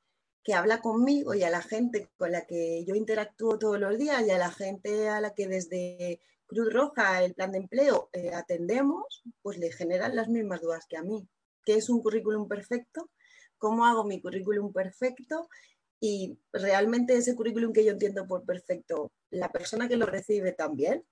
[0.43, 4.25] que habla conmigo y a la gente con la que yo interactúo todos los días
[4.25, 8.31] y a la gente a la que desde Cruz Roja, el plan de empleo, eh,
[8.33, 11.27] atendemos, pues le generan las mismas dudas que a mí.
[11.63, 13.09] ¿Qué es un currículum perfecto?
[13.57, 15.49] ¿Cómo hago mi currículum perfecto?
[15.99, 21.05] Y realmente ese currículum que yo entiendo por perfecto, la persona que lo recibe también.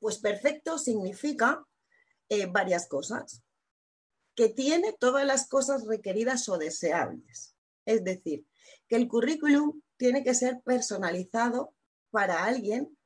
[0.00, 1.66] Pues perfecto significa
[2.28, 3.42] eh, varias cosas.
[4.34, 7.54] Que tiene todas las cosas requeridas o deseables.
[7.84, 8.46] Es decir,
[8.88, 11.74] que el currículum tiene que ser personalizado
[12.10, 12.96] para alguien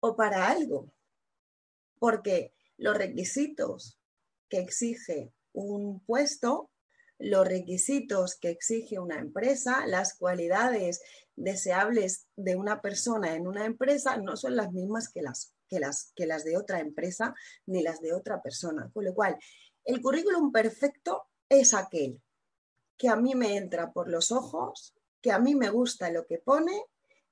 [0.00, 0.92] o para algo.
[1.98, 3.98] Porque los requisitos
[4.48, 6.70] que exige un puesto,
[7.18, 11.02] los requisitos que exige una empresa, las cualidades
[11.36, 16.12] deseables de una persona en una empresa no son las mismas que las, que las,
[16.16, 17.34] que las de otra empresa
[17.66, 18.90] ni las de otra persona.
[18.92, 19.36] Con lo cual,
[19.84, 22.20] el currículum perfecto es aquel
[22.96, 26.38] que a mí me entra por los ojos, que a mí me gusta lo que
[26.38, 26.84] pone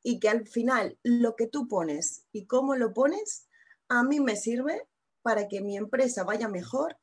[0.03, 3.49] y que al final lo que tú pones y cómo lo pones
[3.89, 4.87] a mí me sirve
[5.23, 6.97] para que mi empresa vaya mejor,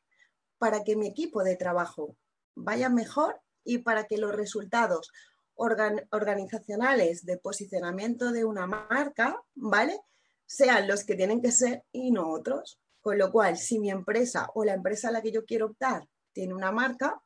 [0.58, 2.16] para que mi equipo de trabajo
[2.56, 5.12] vaya mejor y para que los resultados
[5.56, 10.00] organizacionales de posicionamiento de una marca, ¿vale?
[10.46, 12.80] Sean los que tienen que ser y no otros.
[13.02, 16.08] Con lo cual, si mi empresa o la empresa a la que yo quiero optar
[16.34, 17.22] tiene una marca,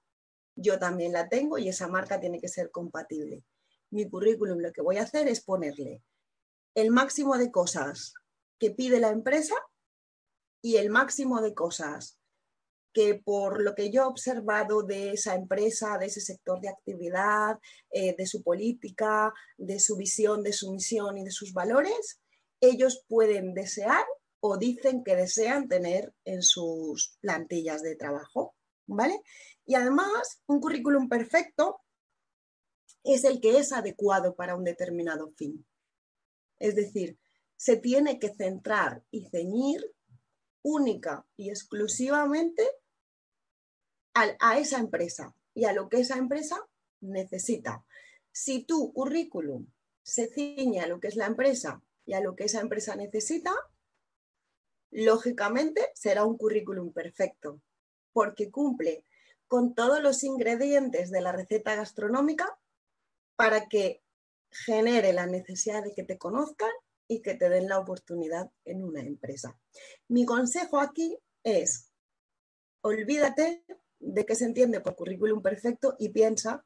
[0.56, 3.44] yo también la tengo y esa marca tiene que ser compatible
[3.92, 6.04] mi currículum lo que voy a hacer es ponerle
[6.76, 8.13] el máximo de cosas
[8.60, 9.56] que pide la empresa
[10.62, 12.19] y el máximo de cosas
[12.93, 17.60] que por lo que yo he observado de esa empresa, de ese sector de actividad,
[17.91, 22.19] eh, de su política, de su visión, de su misión y de sus valores,
[22.62, 24.06] ellos pueden desear
[24.41, 28.56] o dicen que desean tener en sus plantillas de trabajo,
[28.88, 29.21] ¿vale?
[29.65, 31.82] Y además, un currículum perfecto
[33.04, 35.65] es el que es adecuado para un determinado fin.
[36.60, 37.17] Es decir,
[37.56, 39.82] se tiene que centrar y ceñir
[40.62, 42.67] única y exclusivamente
[44.13, 46.58] a, esa empresa y a lo que esa empresa
[47.02, 47.86] necesita.
[48.32, 49.67] Si tu currículum
[50.04, 53.54] se ciñe a lo que es la empresa y a lo que esa empresa necesita,
[54.91, 57.62] lógicamente será un currículum perfecto,
[58.12, 59.06] porque cumple
[59.48, 62.60] con todos los ingredientes de la receta gastronómica
[63.36, 64.04] para que
[64.52, 66.72] genere la necesidad de que te conozcan
[67.10, 69.60] y que te den la oportunidad en una empresa.
[70.08, 71.91] Mi consejo aquí es,
[72.82, 73.65] olvídate
[74.00, 76.65] de que se entiende por currículum perfecto y piensa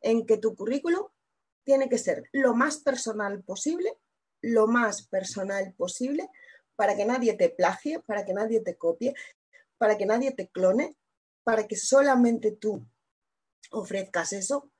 [0.00, 1.08] en que tu currículum
[1.64, 3.98] tiene que ser lo más personal posible,
[4.40, 6.30] lo más personal posible,
[6.76, 9.12] para que nadie te plagie, para que nadie te copie,
[9.76, 10.96] para que nadie te clone,
[11.42, 12.86] para que solamente tú
[13.72, 14.70] ofrezcas eso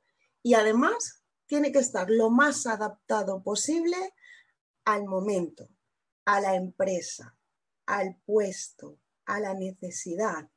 [0.43, 3.97] y además tiene que estar lo más adaptado posible
[4.85, 5.69] al momento,
[6.25, 7.37] a la empresa,
[7.87, 10.49] al puesto, a la necesidad.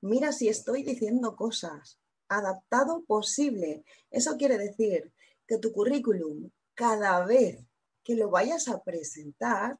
[0.00, 3.84] Mira si estoy diciendo cosas, adaptado posible.
[4.10, 5.12] Eso quiere decir
[5.46, 7.64] que tu currículum, cada vez
[8.04, 9.78] que lo vayas a presentar,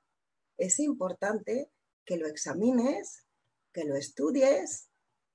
[0.57, 1.71] es importante
[2.05, 3.27] que lo examines,
[3.73, 4.89] que lo estudies,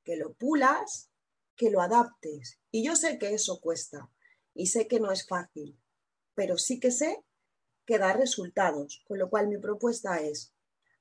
[0.03, 1.09] que lo pulas,
[1.55, 2.59] que lo adaptes.
[2.71, 4.09] Y yo sé que eso cuesta,
[4.53, 5.79] y sé que no es fácil,
[6.33, 7.23] pero sí que sé
[7.85, 10.53] que da resultados, con lo cual mi propuesta es,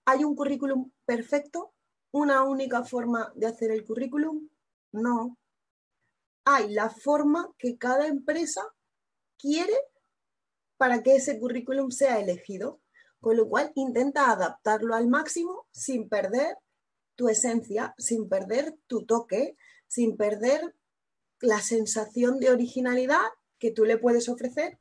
[0.05, 1.73] ¿hay un currículum perfecto?
[2.13, 4.49] ¿Una única forma de hacer el currículum?
[4.93, 5.39] No.
[6.45, 8.63] Hay la forma que cada empresa
[9.39, 9.75] quiere
[10.77, 12.81] para que ese currículum sea elegido,
[13.21, 16.57] con lo cual intenta adaptarlo al máximo sin perder
[17.17, 19.57] tu esencia, sin perder tu toque,
[19.87, 20.75] sin perder
[21.41, 23.21] la sensación de originalidad
[23.59, 24.79] que tú le puedes ofrecer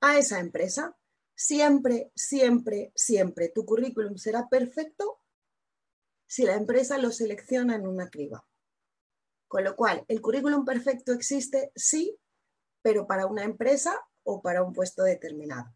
[0.00, 0.97] a esa empresa.
[1.40, 5.20] Siempre, siempre, siempre tu currículum será perfecto
[6.26, 8.44] si la empresa lo selecciona en una criba.
[9.46, 12.18] Con lo cual, el currículum perfecto existe, sí,
[12.82, 15.72] pero para una empresa o para un puesto determinado.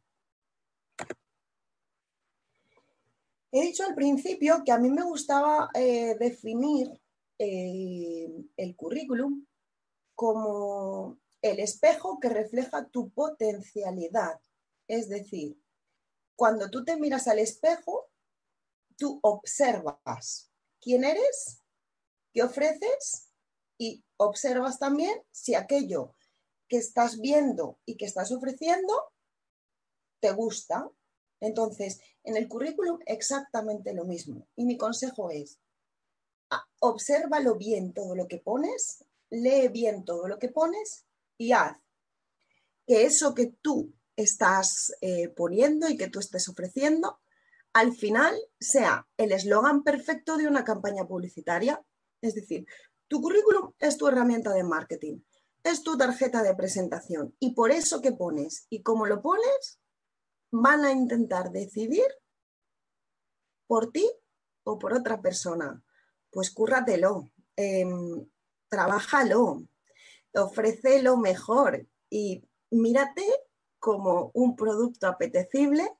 [3.52, 6.90] He dicho al principio que a mí me gustaba eh, definir
[7.38, 9.46] eh, el currículum
[10.16, 14.40] como el espejo que refleja tu potencialidad.
[14.88, 15.60] Es decir,
[16.36, 18.10] cuando tú te miras al espejo,
[18.96, 21.62] tú observas quién eres,
[22.32, 23.30] qué ofreces
[23.78, 26.14] y observas también si aquello
[26.68, 28.94] que estás viendo y que estás ofreciendo
[30.20, 30.88] te gusta.
[31.40, 34.46] Entonces, en el currículum exactamente lo mismo.
[34.54, 35.58] Y mi consejo es,
[36.80, 41.04] obsérvalo bien todo lo que pones, lee bien todo lo que pones
[41.38, 41.78] y haz
[42.86, 47.20] que eso que tú estás eh, poniendo y que tú estés ofreciendo,
[47.72, 51.82] al final sea el eslogan perfecto de una campaña publicitaria.
[52.20, 52.66] Es decir,
[53.08, 55.20] tu currículum es tu herramienta de marketing,
[55.64, 59.80] es tu tarjeta de presentación y por eso que pones y cómo lo pones,
[60.50, 62.06] van a intentar decidir
[63.66, 64.08] por ti
[64.64, 65.82] o por otra persona.
[66.30, 67.86] Pues cúrratelo, eh,
[68.68, 69.66] trabájalo,
[70.34, 73.24] ofrece lo mejor y mírate
[73.82, 75.90] como un producto apetecible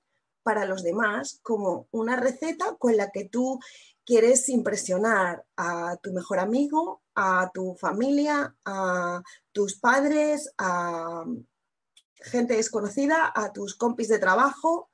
[0.45, 3.59] para los demás, como una receta con la que tú
[4.07, 9.21] quieres impresionar a tu mejor amigo, a tu familia, a
[9.51, 11.25] tus padres, a
[12.21, 14.89] gente desconocida, a tus compis de trabajo.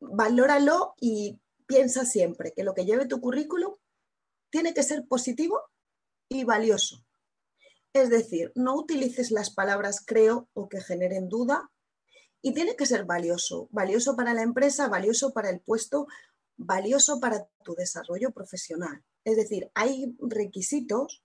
[0.00, 3.74] Valóralo y piensa siempre que lo que lleve tu currículum
[4.48, 5.60] tiene que ser positivo
[6.30, 7.04] y valioso.
[7.92, 11.70] Es decir, no utilices las palabras creo o que generen duda
[12.44, 16.06] y tiene que ser valioso, valioso para la empresa, valioso para el puesto,
[16.58, 19.02] valioso para tu desarrollo profesional.
[19.24, 21.24] Es decir, hay requisitos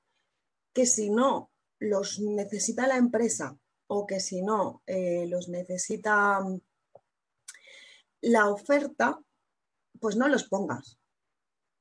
[0.72, 6.62] que si no los necesita la empresa o que si no eh, los necesita mm,
[8.22, 9.20] la oferta,
[10.00, 11.00] pues no los pongas.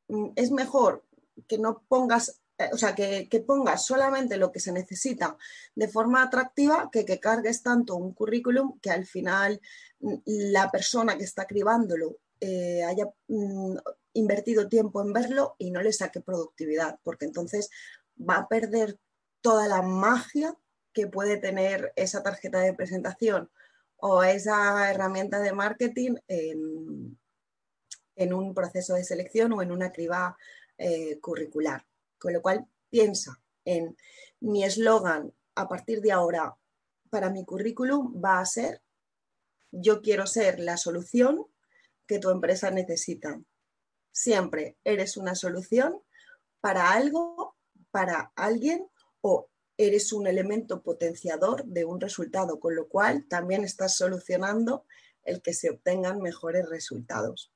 [0.09, 1.07] Mm, es mejor
[1.47, 2.41] que no pongas
[2.73, 5.37] o sea, que, pongas solamente lo que se necesita
[5.75, 9.61] de forma atractiva que cargues tanto un currículum que al final
[10.01, 13.77] mm, la persona que está cribándolo eh, haya mm,
[14.15, 17.71] invertido tiempo en verlo y no le saque productividad, porque entonces
[18.19, 18.99] va a perder
[19.41, 20.57] toda la magia
[20.93, 23.51] que puede tener esa tarjeta de presentación
[23.97, 27.19] o esa herramienta de marketing en,
[28.33, 30.37] un proceso de selección o en una criba
[30.77, 31.88] eh, curricular.
[32.19, 33.97] Con lo cual, piensa en
[34.41, 36.57] mi eslogan a partir de ahora
[37.11, 38.83] para mi currículum va a ser,
[39.71, 41.47] yo quiero ser la solución
[42.07, 43.41] que tu empresa necesita.
[44.13, 46.01] Siempre eres una solución
[46.61, 47.57] para algo,
[47.91, 48.89] para alguien
[49.21, 54.85] o eres un elemento potenciador de un resultado, con lo cual también estás solucionando
[55.23, 57.53] el que se obtengan mejores resultados.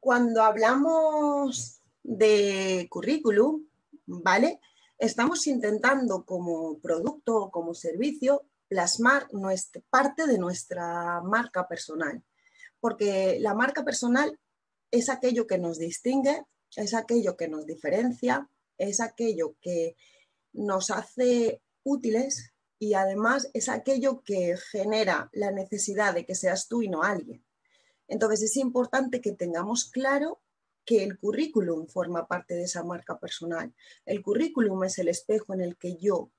[0.00, 1.75] Cuando hablamos
[2.06, 3.66] de currículum,
[4.06, 4.60] ¿vale?
[4.96, 12.22] Estamos intentando como producto o como servicio plasmar nuestra, parte de nuestra marca personal,
[12.80, 14.38] porque la marca personal
[14.90, 16.44] es aquello que nos distingue,
[16.76, 18.48] es aquello que nos diferencia,
[18.78, 19.96] es aquello que
[20.52, 26.82] nos hace útiles y además es aquello que genera la necesidad de que seas tú
[26.82, 27.44] y no alguien.
[28.08, 30.40] Entonces es importante que tengamos claro
[30.86, 33.74] que el currículum forma parte de esa marca personal.
[34.06, 36.30] El currículum es el espejo en el que yo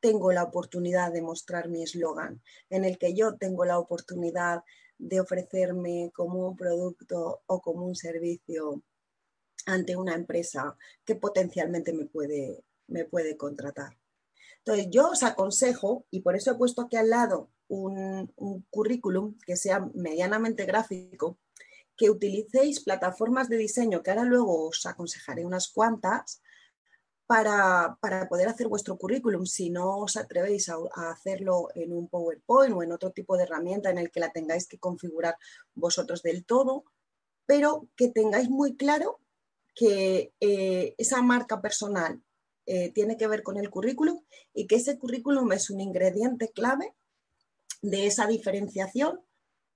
[0.00, 2.40] tengo la oportunidad de mostrar mi eslogan,
[2.70, 4.62] en el que yo tengo la oportunidad
[4.98, 8.82] de ofrecerme como un producto o como un servicio
[9.66, 13.98] ante una empresa que potencialmente me puede, me puede contratar.
[14.58, 19.36] Entonces, yo os aconsejo, y por eso he puesto aquí al lado un, un currículum
[19.44, 21.38] que sea medianamente gráfico,
[21.96, 26.42] que utilicéis plataformas de diseño, que ahora luego os aconsejaré unas cuantas,
[27.26, 29.46] para, poder hacer vuestro currículum.
[29.46, 30.76] Si no os atrevéis a,
[31.10, 34.66] hacerlo en un PowerPoint o en otro tipo de herramienta en el que la tengáis
[34.68, 35.36] que configurar
[35.74, 36.84] vosotros del todo,
[37.44, 39.20] pero que tengáis muy claro
[39.74, 42.22] que eh, esa marca personal
[42.64, 44.20] eh, tiene que ver con el currículum
[44.54, 46.94] y que ese currículum es un ingrediente clave
[47.82, 49.20] de esa diferenciación,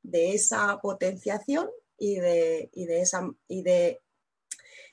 [0.02, 1.68] de esa potenciación
[2.00, 4.00] y de, de, esa, y de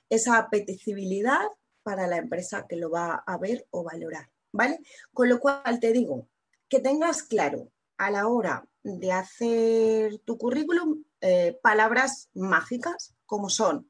[0.10, 1.48] esa apetecibilidad
[1.82, 4.80] para la empresa que lo va a ver o valorar, ¿vale?
[5.14, 6.28] Con lo cual te digo,
[6.68, 13.90] que tengas claro a la hora de hacer tu currículum eh, palabras mágicas como son,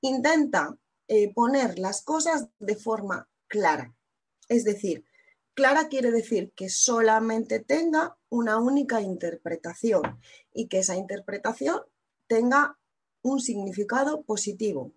[0.00, 0.74] intenta
[1.06, 3.94] eh, poner las cosas de forma clara.
[4.48, 5.04] Es decir,
[5.52, 10.18] clara quiere decir que solamente tenga una única interpretación
[10.52, 11.82] y que esa interpretación
[12.26, 12.78] tenga
[13.22, 14.92] un significado positivo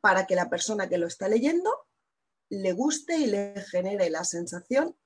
[0.00, 1.70] para que la persona que lo está leyendo
[2.50, 4.96] le guste y le genere la sensación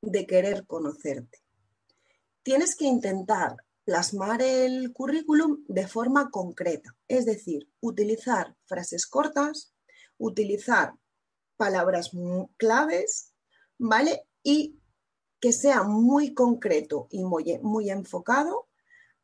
[0.00, 1.38] de querer conocerte.
[2.42, 9.74] Tienes que intentar plasmar el currículum de forma concreta, es decir, utilizar frases cortas,
[10.18, 10.94] utilizar
[11.56, 12.10] palabras
[12.56, 13.34] claves,
[13.78, 14.26] ¿vale?
[14.42, 14.80] Y
[15.40, 18.68] que sea muy concreto y muy, muy enfocado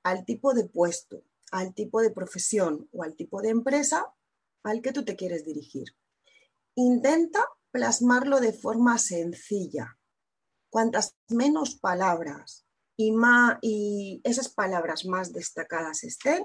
[0.02, 1.22] al tipo de puesto,
[1.52, 4.12] al tipo de profesión o al tipo de empresa
[4.62, 5.96] al que tú te quieres dirigir.
[6.74, 9.98] Intenta plasmarlo de forma sencilla.
[10.70, 12.66] Cuantas menos palabras
[12.96, 16.44] y, más, y esas palabras más destacadas estén,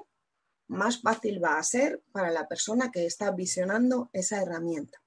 [0.67, 5.01] más fácil va a ser para la persona que está visionando esa herramienta.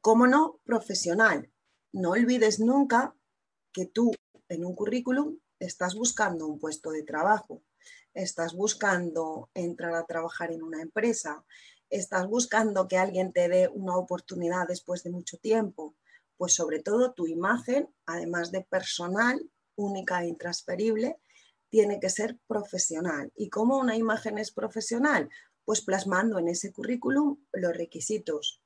[0.00, 1.52] Como no, profesional.
[1.92, 3.14] No olvides nunca
[3.72, 4.12] que tú
[4.48, 7.62] en un currículum estás buscando un puesto de trabajo,
[8.14, 11.44] estás buscando entrar a trabajar en una empresa,
[11.88, 15.94] estás buscando que alguien te dé una oportunidad después de mucho tiempo,
[16.36, 21.18] pues sobre todo tu imagen, además de personal, única e intransferible,
[21.68, 23.32] tiene que ser profesional.
[23.36, 25.28] ¿Y cómo una imagen es profesional?
[25.64, 28.62] Pues plasmando en ese currículum los requisitos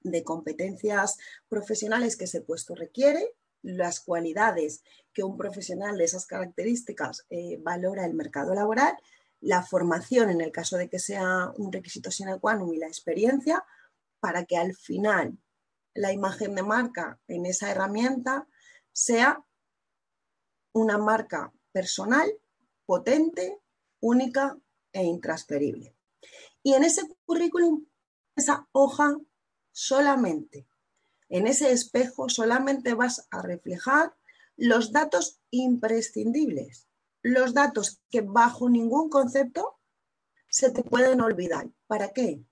[0.00, 1.18] de competencias
[1.48, 4.82] profesionales que ese puesto requiere, las cualidades
[5.12, 8.96] que un profesional de esas características eh, valora el mercado laboral,
[9.40, 13.64] la formación en el caso de que sea un requisito sine qua y la experiencia,
[14.20, 15.38] para que al final
[15.94, 18.46] la imagen de marca en esa herramienta
[18.92, 19.44] sea
[20.72, 22.30] una marca personal,
[22.86, 23.58] potente,
[24.00, 24.56] única
[24.92, 25.94] e intransferible.
[26.62, 27.86] Y en ese currículum,
[28.36, 29.16] esa hoja
[29.72, 30.66] solamente,
[31.32, 34.14] en ese espejo solamente vas a reflejar
[34.54, 36.88] los datos imprescindibles,
[37.22, 39.78] los datos que bajo ningún concepto
[40.50, 41.70] se te pueden olvidar.
[41.86, 42.44] ¿Para qué?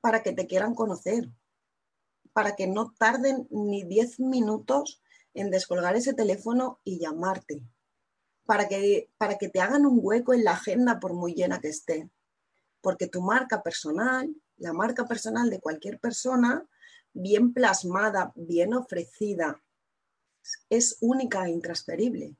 [0.00, 1.28] Para que te quieran conocer,
[2.32, 5.02] para que no tarden ni 10 minutos
[5.34, 7.64] en descolgar ese teléfono y llamarte,
[8.46, 11.68] para que, para que te hagan un hueco en la agenda por muy llena que
[11.68, 12.08] esté.
[12.80, 16.64] Porque tu marca personal, la marca personal de cualquier persona,
[17.12, 19.62] bien plasmada, bien ofrecida,
[20.70, 22.36] es única e intransferible.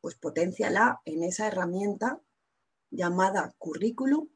[0.00, 2.20] Pues potenciala en esa herramienta
[2.90, 4.28] llamada currículum,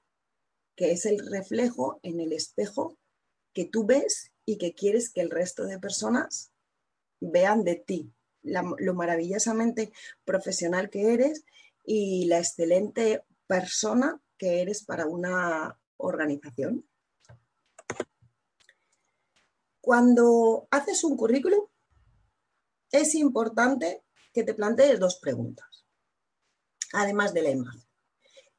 [0.77, 2.99] que es el reflejo en el espejo
[3.53, 6.53] que tú ves y que quieres que el resto de personas
[7.21, 8.13] vean de ti,
[8.43, 9.93] lo maravillosamente
[10.25, 11.45] profesional que eres
[11.85, 16.87] y la excelente persona que eres para una organización.
[19.87, 21.65] Cuando haces un currículum,
[22.91, 24.03] es importante
[24.35, 25.87] que te plantees dos preguntas,
[26.93, 27.85] además de la imagen.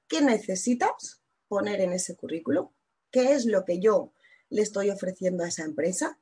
[0.07, 2.69] ¿Qué necesitas poner en ese currículum?
[3.11, 4.13] ¿Qué es lo que yo
[4.47, 6.17] le estoy ofreciendo a esa empresa?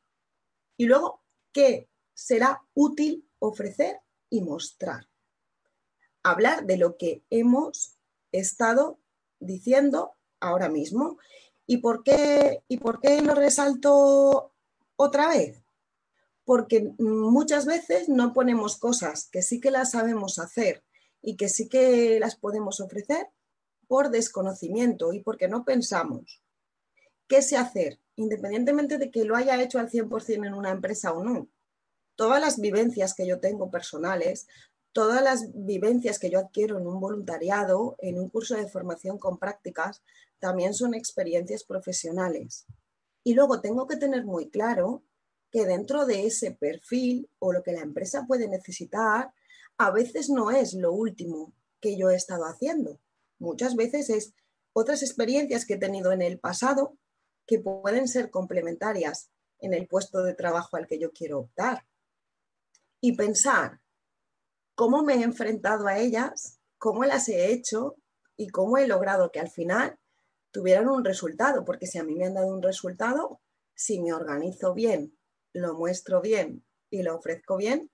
[0.75, 3.99] Y luego, ¿qué será útil ofrecer
[4.31, 5.07] y mostrar.
[6.23, 7.99] Hablar de lo que hemos
[8.31, 8.97] estado
[9.39, 11.19] diciendo ahora mismo.
[11.67, 14.54] ¿Y por qué, y por qué lo resalto
[14.95, 15.63] otra vez?
[16.43, 20.83] Porque muchas veces no ponemos cosas que sí que las sabemos hacer
[21.21, 23.27] y que sí que las podemos ofrecer
[23.87, 26.41] por desconocimiento y porque no pensamos
[27.27, 31.23] qué sé hacer, independientemente de que lo haya hecho al 100% en una empresa o
[31.23, 31.49] no
[32.15, 34.47] todas las vivencias que yo tengo personales,
[34.91, 39.37] todas las vivencias que yo adquiero en un voluntariado, en un curso de formación con
[39.37, 40.01] prácticas,
[40.39, 42.65] también son experiencias profesionales.
[43.25, 45.03] Y luego tengo que tener muy claro
[45.51, 49.33] que dentro de ese perfil o lo que la empresa puede necesitar,
[49.77, 51.51] a veces no es lo último
[51.81, 52.99] que yo he estado haciendo.
[53.39, 54.33] Muchas veces es
[54.73, 56.97] otras experiencias que he tenido en el pasado
[57.47, 61.85] que pueden ser complementarias en el puesto de trabajo al que yo quiero optar
[63.01, 63.79] y pensar
[64.75, 67.95] cómo me he enfrentado a ellas, cómo las he hecho
[68.37, 69.97] y cómo he logrado que al final
[70.55, 73.41] tuvieran un resultado, porque si a mí me han dado un resultado,
[73.73, 75.13] si me organizo bien,
[75.51, 77.91] lo muestro bien y lo ofrezco bien,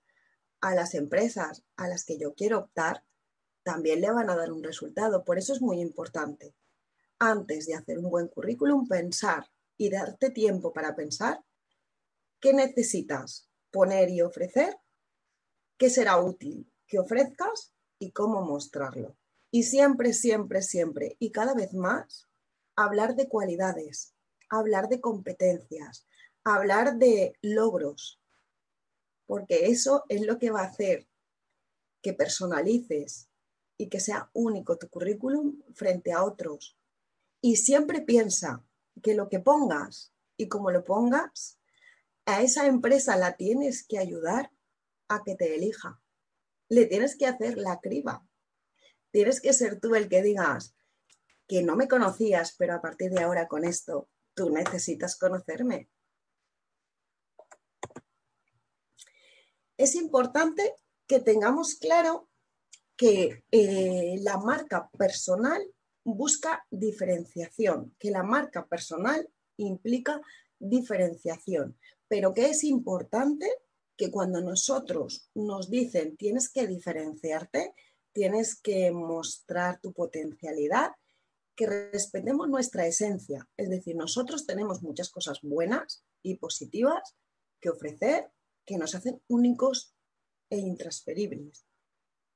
[0.59, 3.03] a las empresas a las que yo quiero optar,
[3.63, 5.23] también le van a dar un resultado.
[5.23, 6.53] Por eso es muy importante,
[7.17, 11.43] antes de hacer un buen currículum, pensar y darte tiempo para pensar
[12.39, 14.77] qué necesitas poner y ofrecer
[15.79, 19.17] qué será útil que ofrezcas y cómo mostrarlo.
[19.49, 22.27] Y siempre, siempre, siempre, y cada vez más,
[22.75, 24.13] hablar de cualidades,
[24.49, 26.07] hablar de competencias,
[26.43, 28.19] hablar de logros,
[29.25, 31.07] porque eso es lo que va a hacer
[32.01, 33.29] que personalices
[33.77, 36.77] y que sea único tu currículum frente a otros.
[37.41, 38.63] Y siempre piensa
[39.01, 41.59] que lo que pongas y como lo pongas,
[42.25, 44.51] a esa empresa la tienes que ayudar
[45.07, 46.01] a que te elija.
[46.69, 48.25] Le tienes que hacer la criba
[49.11, 50.73] Tienes que ser tú el que digas
[51.51, 55.89] que no me conocías, pero a partir de ahora con esto tú necesitas conocerme.
[59.75, 60.73] Es importante
[61.05, 62.29] que tengamos claro
[62.95, 65.61] que eh, la marca personal
[66.05, 70.21] busca diferenciación, que la marca personal implica
[70.57, 71.77] diferenciación,
[72.07, 73.51] pero que es importante
[73.97, 77.75] que cuando nosotros nos dicen tienes que diferenciarte,
[78.13, 80.91] tienes que mostrar tu potencialidad,
[81.65, 83.47] respetemos nuestra esencia.
[83.57, 87.15] Es decir, nosotros tenemos muchas cosas buenas y positivas
[87.59, 88.31] que ofrecer
[88.65, 89.95] que nos hacen únicos
[90.49, 91.65] e intransferibles.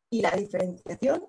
[0.09, 1.27] Y la diferenciación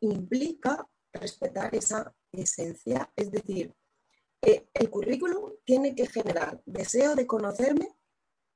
[0.00, 3.74] implica respetar esa esencia, es decir,
[4.42, 7.88] eh, el currículum tiene que generar deseo de conocerme,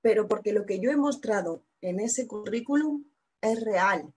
[0.02, 3.04] pero porque lo que yo he mostrado en ese currículum
[3.40, 4.12] es real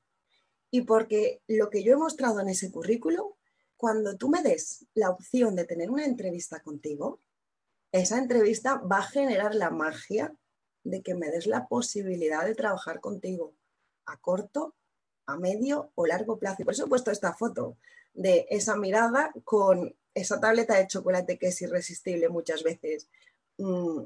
[0.71, 3.31] y porque lo que yo he mostrado en ese currículum,
[3.81, 7.19] cuando tú me des la opción de tener una entrevista contigo,
[7.91, 10.35] esa entrevista va a generar la magia
[10.83, 13.55] de que me des la posibilidad de trabajar contigo
[14.05, 14.75] a corto,
[15.25, 16.61] a medio o largo plazo.
[16.61, 17.75] Y por eso he puesto esta foto
[18.13, 23.09] de esa mirada con esa tableta de chocolate que es irresistible muchas veces
[23.57, 24.03] mm,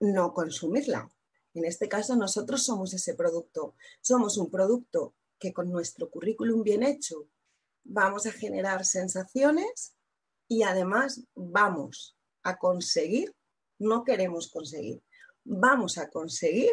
[0.00, 1.10] no consumirla.
[1.54, 3.76] En este caso nosotros somos ese producto.
[4.02, 7.28] Somos un producto que con nuestro currículum bien hecho
[7.88, 9.94] vamos a generar sensaciones
[10.48, 13.34] y además vamos a conseguir,
[13.78, 15.02] no queremos conseguir,
[15.44, 16.70] vamos a conseguir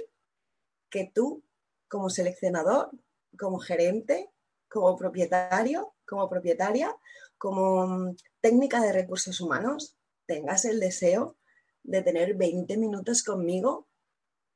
[0.89, 1.43] que tú
[1.87, 2.91] como seleccionador,
[3.37, 4.29] como gerente,
[4.69, 6.95] como propietario, como propietaria,
[7.37, 11.37] como mm, técnica de recursos humanos, tengas el deseo
[11.83, 13.87] de tener 20 minutos conmigo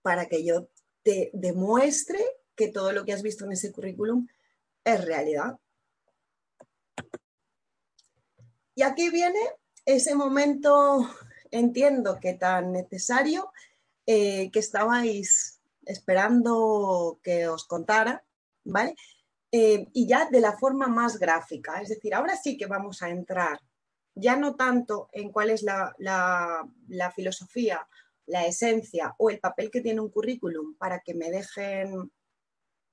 [0.02, 0.70] para que yo
[1.04, 2.24] te demuestre
[2.56, 4.28] que todo lo que has visto en ese currículum
[4.84, 5.60] es realidad.
[8.78, 9.40] Y aquí viene
[9.86, 11.10] ese momento,
[11.50, 13.52] entiendo que tan necesario,
[14.06, 18.24] eh, que estabais esperando que os contara,
[18.66, 18.96] ¿vale?
[19.52, 23.10] Eh, y ya de la forma más gráfica, es decir, ahora sí que vamos a
[23.10, 23.60] entrar
[24.14, 27.88] ya no tanto en cuál es la, la filosofía,
[28.28, 32.12] la esencia o el papel que tiene un currículum para que me dejen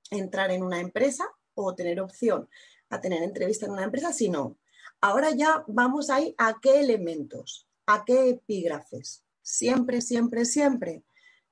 [0.09, 2.49] entrar en una empresa o tener opción
[2.89, 4.57] a tener entrevista en una empresa, sino
[5.05, 9.23] ahora ya vamos a ir a qué elementos, a qué epígrafes.
[9.41, 11.03] Siempre, siempre, siempre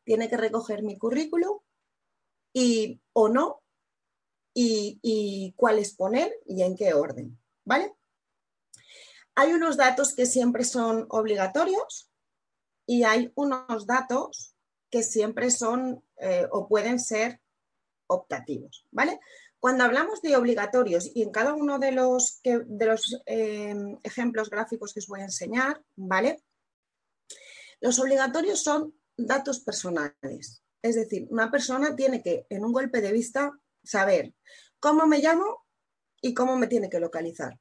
[0.04, 1.60] tiene que recoger mi currículum
[2.52, 3.62] y o no
[4.56, 7.94] y, y cuáles poner y en qué orden, ¿vale?
[9.36, 12.10] Hay unos datos que siempre son obligatorios
[12.88, 14.56] y hay unos datos
[14.90, 17.40] que siempre son eh, o pueden ser
[18.08, 19.20] optativos, ¿vale?
[19.64, 24.94] Cuando hablamos de obligatorios y en cada uno de los, de los eh, ejemplos gráficos
[24.94, 26.44] que os voy a enseñar, ¿vale?
[27.80, 30.62] Los obligatorios son datos personales.
[30.82, 34.34] Es decir, una persona tiene que, en un golpe de vista, saber
[34.82, 35.66] cómo me llamo
[36.20, 37.58] y cómo me tiene que localizar.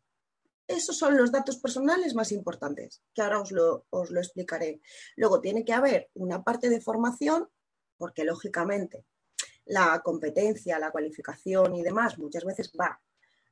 [0.67, 4.81] Esos son los datos personales más importantes, que ahora os lo, os lo explicaré.
[5.15, 7.49] Luego tiene que haber una parte de formación,
[7.97, 9.05] porque lógicamente
[9.67, 13.01] la competencia, la cualificación y demás muchas veces va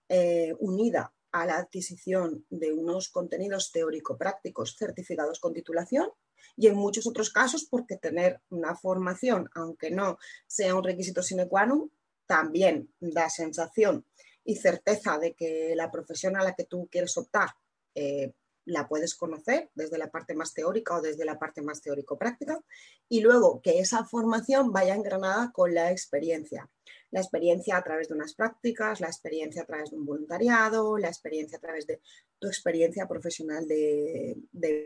[0.08, 6.08] eh, unida a la adquisición de unos contenidos teórico-prácticos certificados con titulación
[6.56, 11.48] y en muchos otros casos porque tener una formación, aunque no sea un requisito sine
[11.48, 11.90] qua non,
[12.26, 14.06] también da sensación
[14.44, 17.50] y certeza de que la profesión a la que tú quieres optar
[17.94, 18.32] eh,
[18.70, 22.60] la puedes conocer desde la parte más teórica o desde la parte más teórico-práctica
[23.08, 26.70] y luego que esa formación vaya engranada con la experiencia.
[27.10, 31.08] La experiencia a través de unas prácticas, la experiencia a través de un voluntariado, la
[31.08, 32.00] experiencia a través de
[32.38, 34.36] tu experiencia profesional de,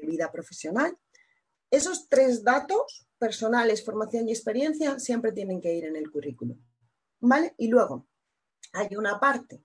[0.03, 0.97] vida profesional.
[1.70, 6.59] Esos tres datos, personales, formación y experiencia, siempre tienen que ir en el currículum.
[7.20, 7.55] ¿Vale?
[7.59, 8.07] Y luego
[8.72, 9.62] hay una parte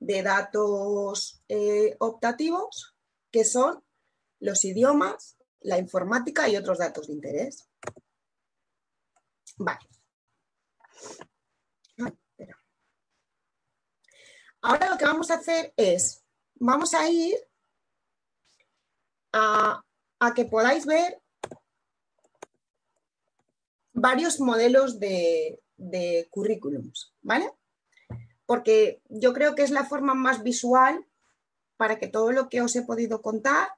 [0.00, 2.96] de datos eh, optativos
[3.30, 3.82] que son
[4.40, 7.68] los idiomas, la informática y otros datos de interés.
[9.56, 9.80] Vale.
[14.62, 16.22] Ahora lo que vamos a hacer es,
[16.56, 17.34] vamos a ir
[19.32, 19.82] a,
[20.34, 21.22] que podáis ver
[23.92, 27.50] varios modelos de, de currículums, ¿vale?
[28.44, 31.06] Porque yo creo que es la forma más visual
[31.80, 33.72] para que todo lo que os he podido contar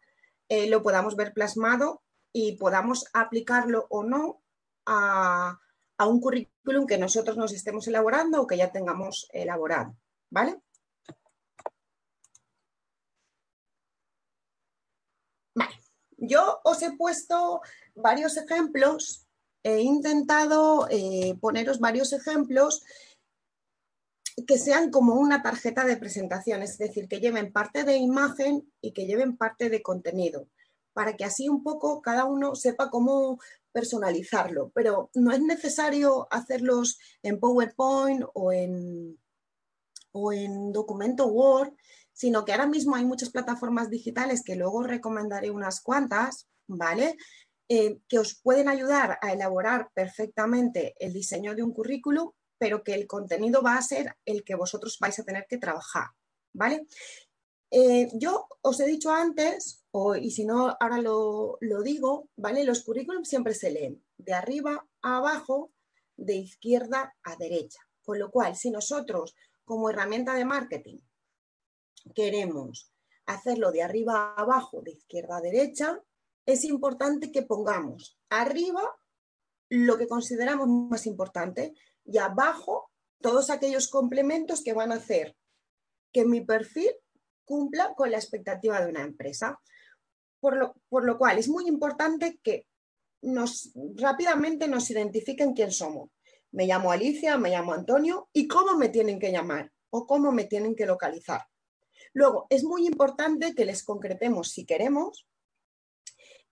[0.49, 4.43] eh, lo podamos ver plasmado y podamos aplicarlo o no
[4.87, 5.61] a,
[5.99, 9.95] a, un currículum que nosotros nos estemos elaborando o que ya tengamos elaborado.
[10.31, 10.61] ¿Vale?
[15.55, 15.77] Vale.
[16.17, 17.61] Yo os he puesto
[17.95, 19.29] varios ejemplos,
[19.63, 22.83] he intentado eh, poneros varios ejemplos
[24.47, 28.93] que sean como una tarjeta de presentación, es decir, que lleven parte de imagen y
[28.93, 30.49] que lleven parte de contenido,
[30.93, 33.39] para que así un poco cada uno sepa cómo
[33.73, 39.19] personalizarlo, pero no es necesario hacerlos en PowerPoint o en,
[40.13, 41.73] o en documento Word,
[42.13, 47.17] sino que ahora mismo hay muchas plataformas digitales que luego recomendaré unas cuantas, ¿vale?
[47.69, 52.31] Eh, que os pueden ayudar a elaborar perfectamente el diseño de un currículum,
[52.63, 56.11] pero que el contenido va a ser el que vosotros vais a tener que trabajar,
[56.53, 56.87] ¿vale?
[57.73, 59.83] Eh, yo os he dicho antes,
[60.21, 62.63] y si no, ahora lo, lo digo, ¿vale?
[62.63, 65.73] Los currículums siempre se leen de arriba a abajo,
[66.17, 67.81] de izquierda a derecha.
[68.05, 69.35] Con lo cual, si nosotros
[69.65, 70.99] como herramienta de marketing
[72.15, 72.93] queremos
[73.27, 76.01] hacerlo de arriba a abajo, de izquierda a derecha,
[76.47, 78.89] es importante que pongamos arriba
[79.69, 81.75] lo que consideramos más importante
[82.05, 82.91] y abajo
[83.21, 85.37] todos aquellos complementos que van a hacer
[86.13, 86.91] que mi perfil
[87.45, 89.61] cumpla con la expectativa de una empresa.
[90.41, 92.67] Por lo, por lo cual es muy importante que
[93.23, 96.11] nos rápidamente nos identifiquen quién somos.
[96.51, 100.45] Me llamo Alicia, me llamo Antonio y cómo me tienen que llamar o cómo me
[100.45, 101.43] tienen que localizar.
[102.13, 105.27] Luego, es muy importante que les concretemos, si queremos,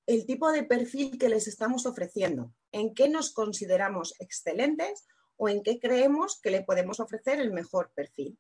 [0.07, 5.07] el tipo de perfil que les estamos ofreciendo, en qué nos consideramos excelentes
[5.41, 8.39] o en qué creemos que le podemos ofrecer el mejor perfil.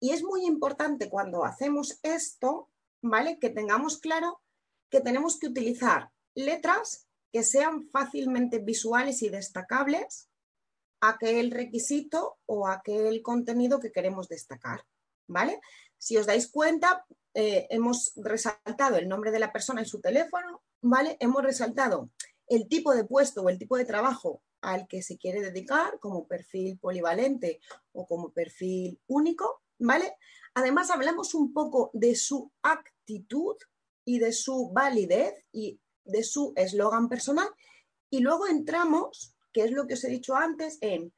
[0.00, 2.68] Y es muy importante cuando hacemos esto,
[3.00, 3.38] ¿vale?
[3.38, 4.40] Que tengamos claro
[4.90, 10.28] que tenemos que utilizar letras que sean fácilmente visuales y destacables
[11.00, 14.84] aquel requisito o aquel contenido que queremos destacar,
[15.28, 15.60] ¿vale?
[15.98, 20.64] Si os dais cuenta, eh, hemos resaltado el nombre de la persona en su teléfono,
[20.82, 21.16] ¿vale?
[21.20, 22.10] Hemos resaltado
[22.48, 26.26] el tipo de puesto o el tipo de trabajo al que se quiere dedicar como
[26.26, 27.60] perfil polivalente
[27.92, 30.14] o como perfil único, ¿vale?
[30.54, 33.56] Además, hablamos un poco de su actitud
[34.04, 37.48] y de su validez y de su eslogan personal
[38.10, 41.12] y luego entramos, que es lo que os he dicho antes, en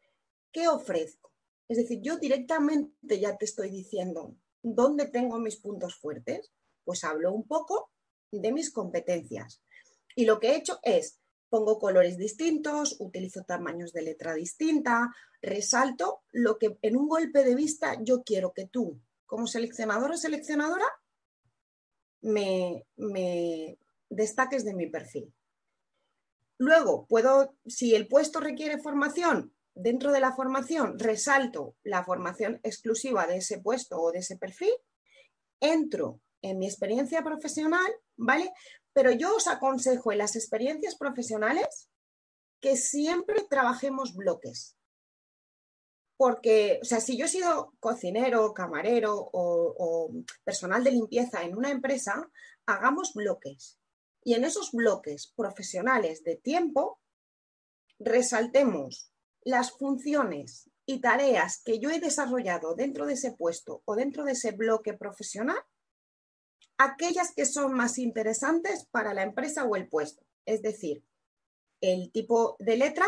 [0.52, 1.32] qué ofrezco.
[1.68, 6.52] Es decir, yo directamente ya te estoy diciendo ¿Dónde tengo mis puntos fuertes?
[6.84, 7.90] Pues hablo un poco
[8.30, 9.62] de mis competencias.
[10.14, 16.22] Y lo que he hecho es, pongo colores distintos, utilizo tamaños de letra distinta, resalto
[16.32, 20.86] lo que en un golpe de vista yo quiero que tú, como seleccionador o seleccionadora,
[22.22, 25.32] me, me destaques de mi perfil.
[26.58, 33.26] Luego, puedo, si el puesto requiere formación, dentro de la formación resalto la formación exclusiva
[33.26, 34.72] de ese puesto o de ese perfil,
[35.60, 38.52] entro en mi experiencia profesional, ¿vale?
[38.92, 41.88] Pero yo os aconsejo en las experiencias profesionales
[42.60, 44.76] que siempre trabajemos bloques.
[46.16, 50.12] Porque, o sea, si yo he sido cocinero, camarero o, o
[50.44, 52.30] personal de limpieza en una empresa,
[52.66, 53.78] hagamos bloques.
[54.22, 57.00] Y en esos bloques profesionales de tiempo,
[57.98, 59.12] resaltemos
[59.42, 64.32] las funciones y tareas que yo he desarrollado dentro de ese puesto o dentro de
[64.32, 65.62] ese bloque profesional,
[66.82, 70.24] aquellas que son más interesantes para la empresa o el puesto.
[70.46, 71.04] Es decir,
[71.80, 73.06] el tipo de letra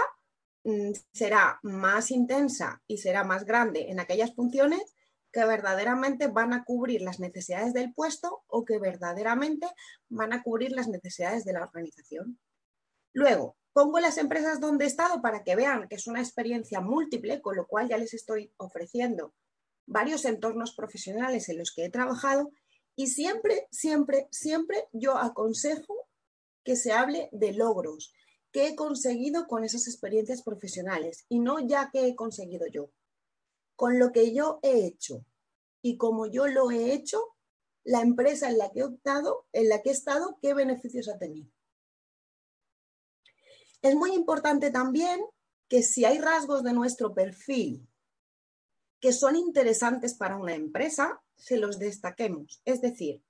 [0.65, 4.95] mm, será más intensa y será más grande en aquellas funciones
[5.33, 9.67] que verdaderamente van a cubrir las necesidades del puesto o que verdaderamente
[10.11, 12.39] van a cubrir las necesidades de la organización.
[13.15, 17.41] Luego, Pongo las empresas donde he estado para que vean que es una experiencia múltiple,
[17.41, 19.33] con lo cual ya les estoy ofreciendo
[19.87, 22.51] varios entornos profesionales en los que he trabajado
[22.97, 26.09] y siempre, siempre, siempre yo aconsejo
[26.65, 28.13] que se hable de logros
[28.53, 32.91] que he conseguido con esas experiencias profesionales y no ya que he conseguido yo.
[33.77, 35.25] Con lo que yo he hecho
[35.81, 37.35] y como yo lo he hecho,
[37.83, 41.19] la empresa en la que he optado, en la que he estado, qué beneficios ha
[41.19, 41.51] tenido.
[43.81, 45.21] Es muy importante también
[45.69, 47.89] que si hay rasgos de nuestro perfil
[49.03, 52.63] que son interesantes para una empresa, se los destaquemos.
[52.65, 53.21] Es decir,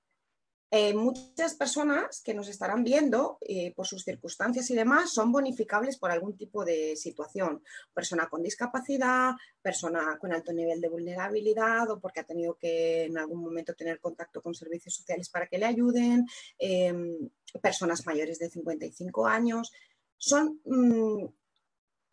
[0.70, 5.96] eh, muchas personas que nos estarán viendo eh, por sus circunstancias y demás son bonificables
[5.96, 7.62] por algún tipo de situación.
[7.94, 13.16] Persona con discapacidad, persona con alto nivel de vulnerabilidad o porque ha tenido que en
[13.16, 16.26] algún momento tener contacto con servicios sociales para que le ayuden,
[16.58, 17.30] em,
[17.62, 19.72] personas mayores de 55 años
[20.18, 21.24] son mm,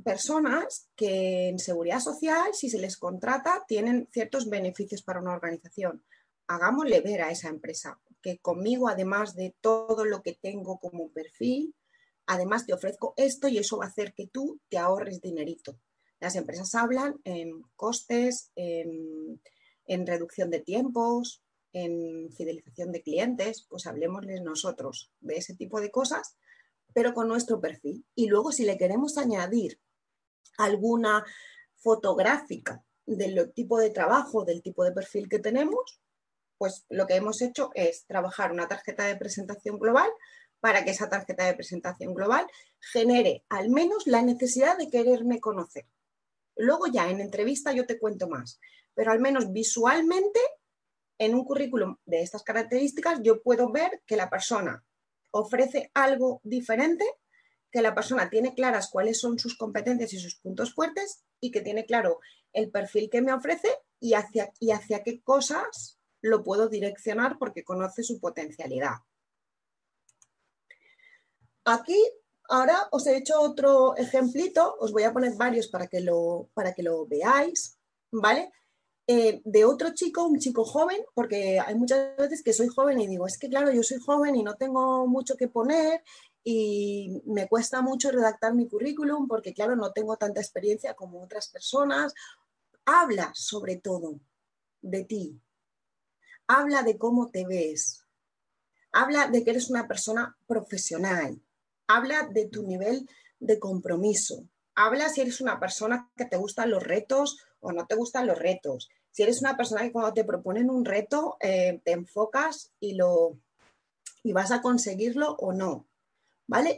[0.04, 6.04] personas que en seguridad social, si se les contrata, tienen ciertos beneficios para una organización.
[6.48, 11.76] Hagámosle ver a esa empresa que conmigo, además de todo lo que tengo como perfil,
[12.26, 15.80] además te ofrezco esto y eso va a hacer que tú te ahorres dinerito.
[16.20, 19.40] Las empresas hablan en costes, en,
[20.06, 21.42] reducción de tiempos,
[21.72, 26.38] en fidelización de clientes, pues hablemosles nosotros de ese tipo de cosas,
[26.94, 28.06] pero con nuestro perfil.
[28.16, 29.80] Y luego si le queremos añadir
[30.60, 31.26] alguna
[31.76, 36.00] fotográfica del tipo de trabajo, del tipo de perfil que tenemos,
[36.58, 40.10] pues lo que hemos hecho es trabajar una tarjeta de presentación global
[40.60, 42.46] para que esa tarjeta de presentación global
[42.80, 45.86] genere al menos la necesidad de quererme conocer.
[46.58, 48.60] Luego ya en entrevista yo te cuento más,
[48.94, 50.40] pero al menos visualmente
[51.18, 54.84] en un currículum de estas características yo puedo ver que la persona
[55.32, 57.06] ofrece algo diferente,
[57.72, 61.62] que la persona tiene claras cuáles son sus competencias y sus puntos fuertes y que
[61.62, 62.20] tiene claro
[62.54, 67.64] el perfil que me ofrece y hacia, y hacia qué cosas lo puedo direccionar porque
[67.64, 68.96] conoce su potencialidad.
[71.66, 71.98] Aquí
[72.50, 76.74] ahora os he hecho otro ejemplito, os voy a poner varios para que lo, para
[76.74, 77.78] que lo veáis,
[78.12, 78.52] ¿vale?
[79.12, 83.08] Eh, de otro chico, un chico joven, porque hay muchas veces que soy joven y
[83.08, 86.04] digo, es que claro, yo soy joven y no tengo mucho que poner
[86.44, 91.50] y me cuesta mucho redactar mi currículum porque claro, no tengo tanta experiencia como otras
[91.50, 92.14] personas.
[92.86, 94.20] Habla sobre todo
[94.82, 95.40] de ti,
[96.48, 98.06] habla de cómo te ves,
[98.92, 101.42] habla de que eres una persona profesional,
[101.88, 103.08] habla de tu nivel
[103.40, 107.96] de compromiso, habla si eres una persona que te gustan los retos o no te
[107.96, 111.92] gustan los retos, si eres una persona que cuando te proponen un reto eh, te
[111.92, 113.38] enfocas y, lo,
[114.24, 115.89] y vas a conseguirlo o no,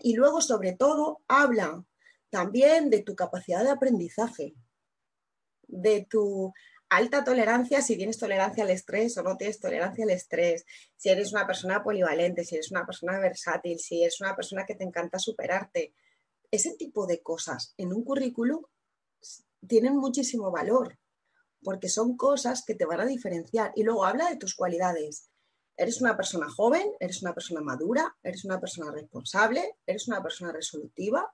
[0.03, 1.83] Y luego, sobre todo, habla
[2.29, 4.55] también de tu capacidad de aprendizaje,
[5.67, 6.53] de tu
[6.89, 10.65] alta tolerancia, si tienes tolerancia al estrés o no tienes tolerancia al estrés,
[10.97, 14.75] si eres una persona polivalente, si eres una persona versátil, si eres una persona que
[14.75, 15.93] te encanta superarte.
[16.51, 18.61] Ese tipo de cosas en un currículum
[19.65, 20.97] tienen muchísimo valor
[21.63, 23.71] porque son cosas que te van a diferenciar.
[23.75, 25.30] Y luego habla de tus cualidades.
[25.81, 30.51] Eres una persona joven, eres una persona madura, eres una persona responsable, eres una persona
[30.51, 31.33] resolutiva,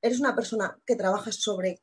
[0.00, 1.82] eres una persona que trabaja sobre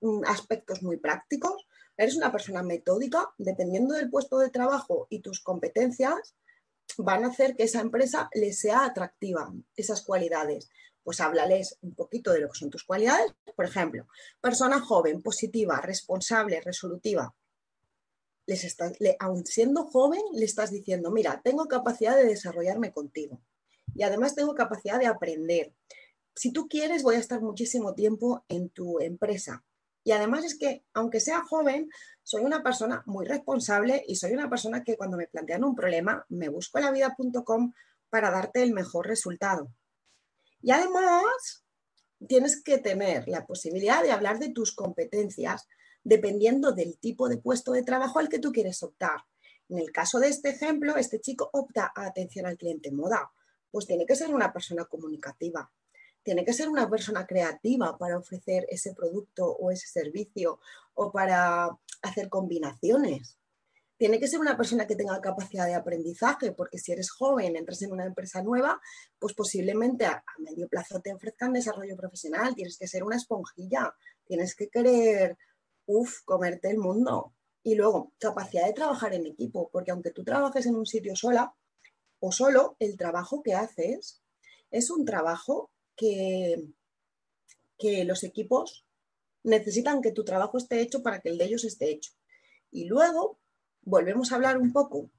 [0.00, 1.64] mm, aspectos muy prácticos,
[1.96, 6.34] eres una persona metódica, dependiendo del puesto de trabajo y tus competencias,
[6.98, 10.70] van a hacer que esa empresa le sea atractiva, esas cualidades.
[11.04, 13.32] Pues háblales un poquito de lo que son tus cualidades.
[13.54, 14.08] Por ejemplo,
[14.40, 17.32] persona joven, positiva, responsable, resolutiva.
[18.46, 23.40] Les estás, aun siendo joven, le estás diciendo, mira, tengo capacidad de desarrollarme contigo
[23.94, 25.72] y además tengo capacidad de aprender.
[26.34, 29.64] Si tú quieres, voy a estar muchísimo tiempo en tu empresa.
[30.04, 31.88] Y además es que, aunque sea joven,
[32.22, 36.24] soy una persona muy responsable y soy una persona que cuando me plantean un problema,
[36.28, 37.72] me busco la vida.com
[38.10, 39.72] para darte el mejor resultado.
[40.60, 41.64] Y además,
[42.26, 45.68] tienes que tener la posibilidad de hablar de tus competencias
[46.04, 49.24] dependiendo del tipo de puesto de trabajo al que tú quieres optar.
[49.68, 53.32] En el caso de este ejemplo, este chico opta a atención al cliente moda,
[53.70, 55.70] pues tiene que ser una persona comunicativa,
[56.22, 60.60] tiene que ser una persona creativa para ofrecer ese producto o ese servicio
[60.94, 61.70] o para
[62.02, 63.38] hacer combinaciones.
[63.96, 67.82] Tiene que ser una persona que tenga capacidad de aprendizaje, porque si eres joven, entras
[67.82, 68.80] en una empresa nueva,
[69.18, 72.54] pues posiblemente a, medio plazo te ofrezcan desarrollo profesional.
[72.54, 73.94] Tienes que ser una esponjilla,
[74.24, 75.36] tienes que querer,
[75.86, 77.34] uff, comerte el mundo.
[77.62, 81.54] Y luego, capacidad de trabajar en equipo, porque aunque tú trabajes en un sitio sola
[82.20, 84.22] o solo, el trabajo que haces
[84.70, 86.72] es un trabajo que,
[87.78, 88.86] que los equipos
[89.44, 92.12] necesitan que tu trabajo esté hecho para que el de ellos esté hecho.
[92.70, 93.40] Y luego
[93.82, 95.10] volvemos a hablar un poco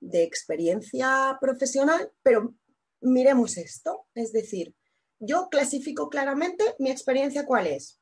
[0.00, 2.54] de experiencia profesional, pero
[3.00, 4.06] miremos esto.
[4.14, 4.74] Es decir,
[5.18, 8.01] yo clasifico claramente mi experiencia cuál es.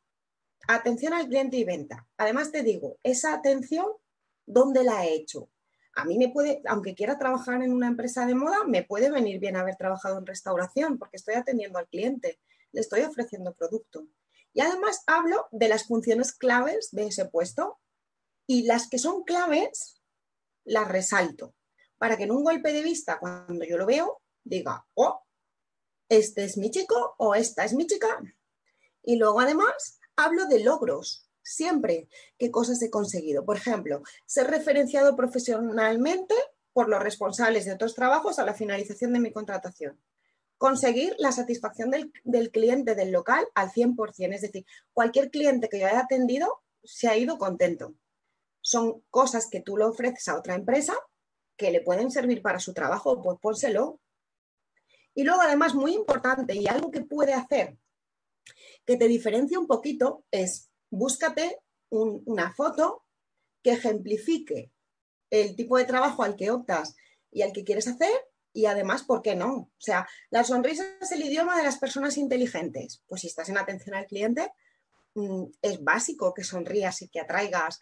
[0.68, 2.06] Atención al cliente y venta.
[2.16, 3.86] Además te digo, esa atención,
[4.46, 5.50] ¿dónde la he hecho?
[5.94, 9.40] A mí me puede, aunque quiera trabajar en una empresa de moda, me puede venir
[9.40, 12.40] bien haber trabajado en restauración porque estoy atendiendo al cliente,
[12.72, 14.06] le estoy ofreciendo producto.
[14.52, 17.80] Y además hablo de las funciones claves de ese puesto
[18.46, 20.00] y las que son claves
[20.64, 21.54] las resalto
[22.00, 25.22] para que en un golpe de vista, cuando yo lo veo, diga, oh,
[26.08, 28.22] este es mi chico o esta es mi chica.
[29.02, 32.08] Y luego además hablo de logros, siempre
[32.38, 33.44] qué cosas he conseguido.
[33.44, 36.34] Por ejemplo, ser referenciado profesionalmente
[36.72, 40.00] por los responsables de otros trabajos a la finalización de mi contratación.
[40.58, 45.86] Conseguir la satisfacción del, cliente del local al 100%, es decir, cualquier cliente que yo
[45.86, 47.94] haya atendido se ha ido contento.
[48.60, 50.94] Son cosas que tú le ofreces a otra empresa
[51.56, 54.00] que le pueden servir para su trabajo, pues pónselo.
[55.14, 57.76] Y luego, además, muy importante y algo que puede hacer
[58.86, 61.60] que te diferencie un poquito es búscate
[61.90, 63.04] una foto
[63.62, 64.72] que ejemplifique
[65.30, 66.96] el tipo de trabajo al que optas
[67.30, 68.12] y al que quieres hacer
[68.52, 69.54] y además, ¿por qué no?
[69.54, 73.02] O sea, la sonrisa es el idioma de las personas inteligentes.
[73.06, 74.52] Pues si estás en atención al cliente,
[75.14, 77.78] mm, es básico que sonrías y que atraigas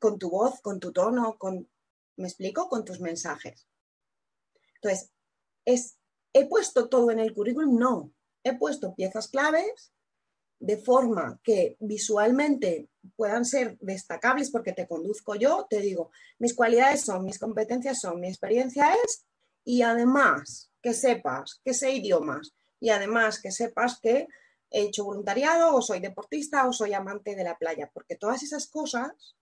[0.00, 1.68] con tu voz, con tu tono, con,
[2.16, 2.68] ¿me explico?
[2.68, 3.66] Con tus mensajes.
[4.76, 5.10] Entonces,
[5.64, 5.96] es,
[6.32, 7.78] ¿he puesto todo en el currículum?
[7.78, 8.12] No,
[8.44, 9.92] he puesto piezas claves
[10.58, 17.02] de forma que visualmente puedan ser destacables porque te conduzco yo, te digo, mis cualidades
[17.02, 19.24] son, mis competencias son, mi experiencia es,
[19.64, 24.28] y además que sepas que sé idiomas, y además que sepas que
[24.70, 28.66] he hecho voluntariado o soy deportista o soy amante de la playa, porque todas esas
[28.66, 29.36] cosas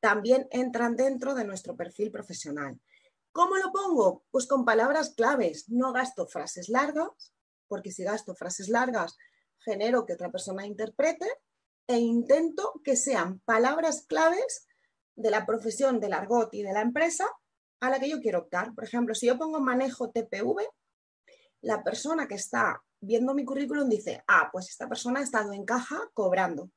[0.00, 2.80] también entran dentro de nuestro perfil profesional.
[3.30, 4.24] ¿Cómo lo pongo?
[4.30, 5.68] Pues con palabras claves.
[5.68, 7.32] No gasto frases largas,
[7.72, 9.16] porque si gasto frases largas
[9.64, 11.26] genero que otra persona interprete
[11.86, 14.68] e intento que sean palabras claves
[15.16, 17.26] de la profesión del argot y de la empresa
[17.80, 18.74] a la que yo quiero optar.
[18.74, 20.68] Por ejemplo, si yo pongo manejo TPV,
[21.62, 25.64] la persona que está viendo mi currículum dice, ah, pues esta persona ha estado en
[25.64, 26.70] caja cobrando.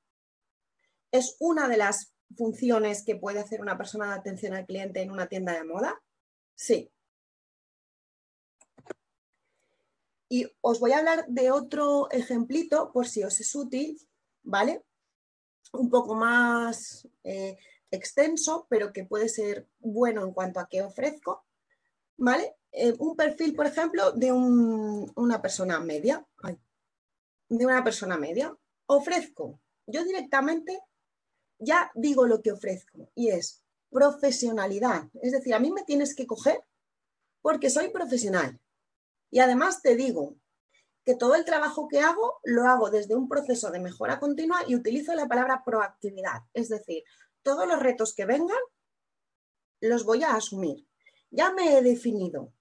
[1.11, 5.11] Es una de las funciones que puede hacer una persona de atención al cliente en
[5.11, 6.01] una tienda de moda.
[6.55, 6.89] Sí,
[10.29, 13.99] Y os voy a hablar de otro ejemplito por si os es útil,
[14.43, 14.83] ¿vale?
[15.71, 17.57] Un poco más eh,
[17.91, 21.45] extenso, pero que puede ser bueno en cuanto a qué ofrezco,
[22.17, 22.55] ¿vale?
[22.71, 26.25] Eh, un perfil, por ejemplo, de una persona media.
[27.47, 28.55] de una persona media.
[28.87, 29.59] Ofrezco.
[29.85, 30.81] Yo directamente
[31.59, 35.09] ya digo lo que ofrezco y es profesionalidad.
[35.21, 36.63] Es decir, a mí me tienes que coger
[37.41, 38.59] porque soy profesional
[39.31, 40.35] y además te digo
[41.03, 44.75] que todo el trabajo que hago lo hago desde un proceso de mejora continua y
[44.75, 46.41] utilizo la palabra proactividad.
[46.53, 47.03] Es decir,
[47.43, 48.57] todos los retos que vengan
[49.81, 50.87] los voy a asumir.
[51.29, 52.53] Ya me he definido.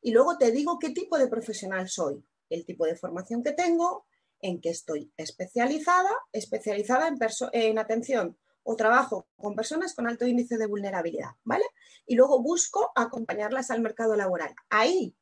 [0.00, 4.06] Y luego te digo qué tipo de profesional soy, el tipo de formación que tengo,
[4.40, 7.16] en qué estoy especializada, especializada en,
[7.52, 11.64] en atención o trabajo con personas con alto índice de vulnerabilidad, ¿vale?
[12.06, 14.54] Y luego busco acompañarlas al mercado laboral.
[14.70, 15.14] Ahí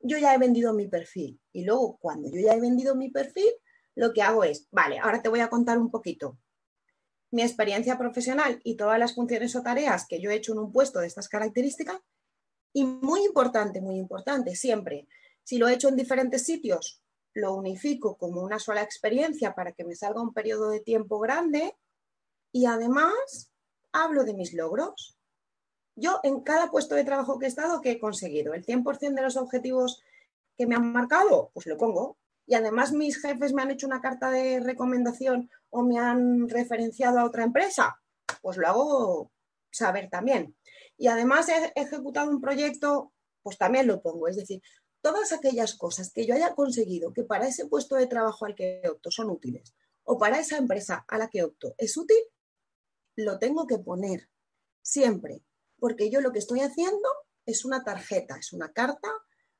[0.00, 1.40] yo ya he vendido mi perfil.
[1.52, 3.50] Y luego, cuando yo ya he vendido mi perfil,
[3.94, 6.38] lo que hago es, vale, ahora te voy a contar un poquito
[7.30, 10.72] mi experiencia profesional y todas las funciones o tareas que yo he hecho en un
[10.72, 11.98] puesto de estas características.
[12.72, 15.08] Y muy importante, muy importante, siempre,
[15.42, 17.02] si lo he hecho en diferentes sitios,
[17.34, 21.76] lo unifico como una sola experiencia para que me salga un periodo de tiempo grande
[22.52, 23.50] y además
[23.92, 25.17] hablo de mis logros.
[26.00, 28.54] Yo en cada puesto de trabajo que he estado, ¿qué he conseguido?
[28.54, 30.00] ¿El 100% de los objetivos
[30.56, 31.50] que me han marcado?
[31.52, 32.16] Pues lo pongo.
[32.46, 37.18] Y además mis jefes me han hecho una carta de recomendación o me han referenciado
[37.18, 38.00] a otra empresa,
[38.40, 39.32] pues lo hago
[39.72, 40.56] saber también.
[40.96, 44.28] Y además he ejecutado un proyecto, pues también lo pongo.
[44.28, 44.62] Es decir,
[45.00, 48.82] todas aquellas cosas que yo haya conseguido que para ese puesto de trabajo al que
[48.88, 49.74] opto son útiles
[50.04, 52.18] o para esa empresa a la que opto es útil,
[53.16, 54.30] lo tengo que poner
[54.80, 55.42] siempre
[55.78, 57.08] porque yo lo que estoy haciendo
[57.46, 59.10] es una tarjeta, es una carta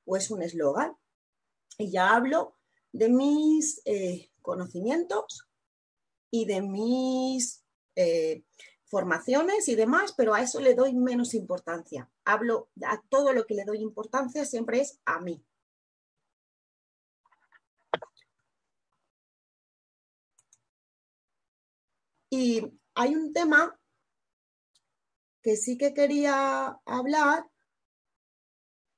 [0.04, 0.96] o es un eslogan.
[1.78, 2.56] Y ya hablo
[2.92, 5.48] de mis eh, conocimientos
[6.30, 7.64] y de mis
[7.96, 8.44] eh,
[8.84, 12.10] formaciones y demás, pero a eso le doy menos importancia.
[12.24, 15.44] Hablo a todo lo que le doy importancia siempre es a mí.
[22.30, 22.62] Y
[22.94, 23.78] hay un tema
[25.48, 27.46] que sí que quería hablar,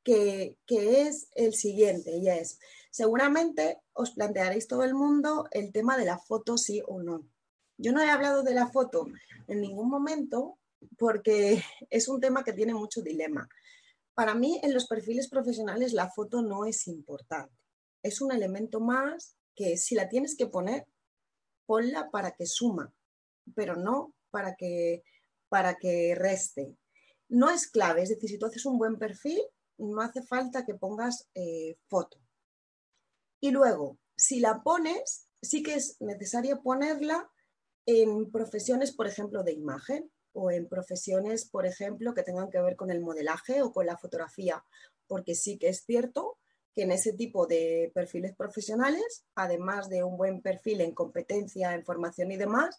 [0.02, 2.58] que, es el siguiente, y es,
[2.90, 7.24] seguramente os plantearéis todo el mundo el tema de la foto sí o no.
[7.78, 9.06] Yo no he hablado de la foto
[9.46, 10.58] en ningún momento
[10.98, 13.48] porque es un tema que tiene mucho dilema.
[14.14, 17.54] Para mí, en los perfiles profesionales, la foto no es importante.
[18.02, 20.84] Es un elemento más que si la tienes que poner,
[21.64, 22.92] ponla para que suma,
[23.54, 25.04] pero no para que
[25.50, 26.74] para que reste.
[27.28, 29.42] No es clave, es decir, si tú haces un buen perfil,
[29.76, 32.18] no hace falta que pongas eh, foto.
[33.40, 37.30] Y luego, si la pones, sí que es necesario ponerla
[37.86, 42.76] en profesiones, por ejemplo, de imagen o en profesiones, por ejemplo, que tengan que ver
[42.76, 44.64] con el modelaje o con la fotografía,
[45.06, 46.38] porque sí que es cierto
[46.74, 51.84] que en ese tipo de perfiles profesionales, además de un buen perfil en competencia, en
[51.84, 52.78] formación y demás,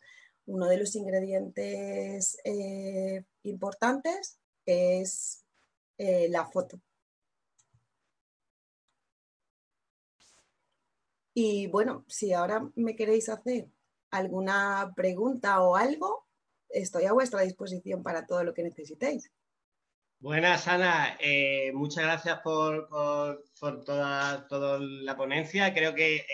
[0.51, 5.45] uno de los ingredientes eh, importantes es
[5.97, 6.79] eh, la foto.
[11.33, 13.69] Y bueno, si ahora me queréis hacer
[14.11, 16.27] alguna pregunta o algo,
[16.67, 19.31] estoy a vuestra disposición para todo lo que necesitéis.
[20.19, 21.17] Buenas, Ana.
[21.21, 22.89] Eh, muchas gracias por,
[23.85, 25.73] toda, la ponencia.
[25.73, 26.25] Creo que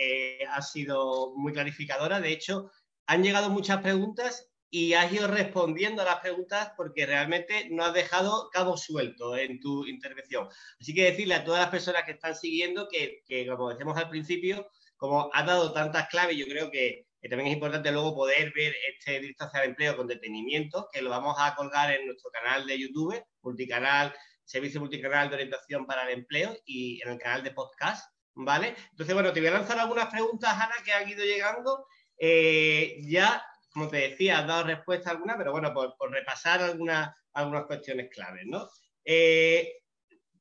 [0.50, 2.20] ha sido muy clarificadora.
[2.20, 2.72] De hecho,
[3.08, 7.94] han llegado muchas preguntas y has ido respondiendo a las preguntas porque realmente no has
[7.94, 10.50] dejado cabo suelto en tu intervención.
[10.80, 14.70] Así que decirle a todas las personas que están siguiendo que, como decíamos al principio,
[14.98, 19.20] como has dado tantas claves, yo creo que también es importante luego poder ver este
[19.20, 23.22] distancia de empleo con detenimiento, que lo vamos a colgar en nuestro canal de YouTube,
[23.42, 24.14] multicanal,
[24.46, 28.76] servicio multicanal de orientación para el empleo y en el canal de podcast, ¿vale?
[28.92, 31.86] Entonces, bueno, te voy a lanzar algunas preguntas, Ana, que han ido llegando.
[32.18, 37.16] Eh, ya, como te decía, has dado respuesta a algunas, pero bueno, por, repasar algunas,
[37.34, 38.68] algunas cuestiones claves, ¿no?
[39.06, 39.82] Eh,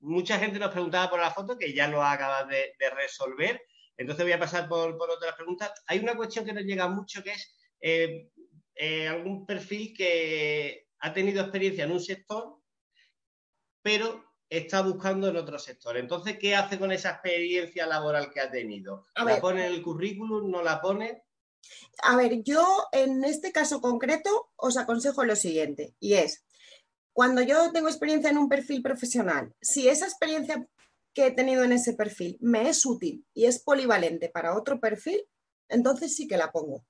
[0.00, 3.60] mucha gente nos preguntaba por la foto, que ya lo acabas de resolver.
[3.96, 5.72] Entonces voy a pasar por, por otras preguntas.
[5.86, 8.28] Hay una cuestión que nos llega mucho que es eh,
[8.74, 12.58] eh, algún perfil que ha tenido experiencia en un sector,
[13.82, 15.96] pero está buscando en otro sector.
[15.96, 19.06] Entonces, ¿qué hace con esa experiencia laboral que ha tenido?
[19.14, 20.50] ¿La pone en el currículum?
[20.50, 21.24] ¿No la pone?
[22.02, 26.44] A ver, yo en este caso concreto os aconsejo lo siguiente, y es,
[27.12, 30.66] cuando yo tengo experiencia en un perfil profesional, si esa experiencia
[31.14, 35.26] que he tenido en ese perfil me es útil y es polivalente para otro perfil,
[35.68, 36.84] entonces sí que la pongo.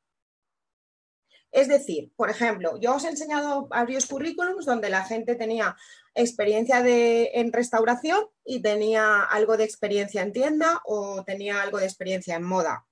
[1.53, 5.77] Es decir, por ejemplo, yo os he enseñado varios currículums donde la gente tenía
[6.15, 12.35] experiencia en restauración y tenía algo de experiencia en tienda o tenía algo de experiencia
[12.35, 12.85] en moda.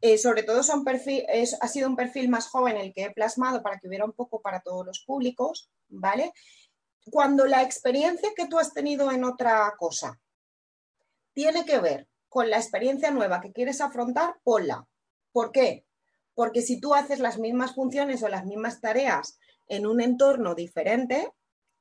[0.00, 1.24] Eh, sobre todo perfil,
[1.60, 4.40] ha sido un perfil más joven el que he plasmado para que hubiera un poco
[4.40, 6.32] para todos los públicos, ¿vale?
[7.10, 10.20] Cuando la experiencia que tú has tenido en otra cosa
[11.32, 14.86] tiene que ver con la experiencia nueva que quieres afrontar, ponla.
[15.32, 15.84] ¿Por qué?
[16.34, 21.32] Porque si tú haces las mismas funciones o las mismas tareas en un entorno diferente,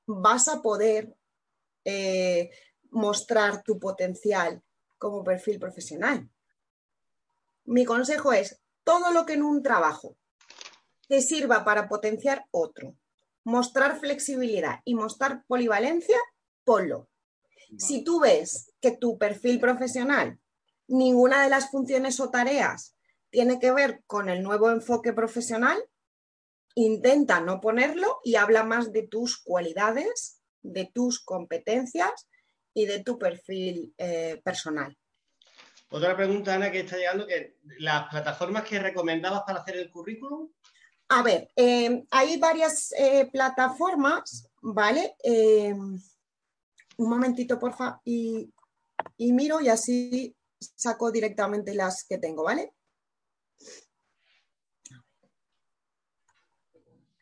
[0.07, 1.15] vas a poder
[1.86, 2.49] eh,
[2.89, 4.63] mostrar tu potencial
[4.97, 6.30] como perfil profesional.
[7.68, 10.18] Mi consejo es, todo lo que en un trabajo
[11.09, 12.95] te sirva para potenciar otro,
[13.43, 16.18] mostrar flexibilidad y mostrar polivalencia,
[16.63, 17.09] ponlo.
[17.78, 20.39] Si tú ves que tu perfil profesional,
[20.88, 22.95] ninguna de las funciones o tareas
[23.32, 25.78] tiene que ver con el nuevo enfoque profesional,
[26.74, 32.30] intenta no ponerlo y habla más de tus cualidades, de tus competencias
[32.74, 34.97] y de tu perfil eh, personal.
[35.90, 40.50] Otra pregunta, Ana, que está llegando, que las plataformas que recomendabas para hacer el currículum.
[41.10, 45.16] A ver, eh, hay varias eh, plataformas, ¿vale?
[45.24, 48.52] un momentito, porfa, y
[49.18, 52.74] miro y así saco directamente las que tengo, ¿vale?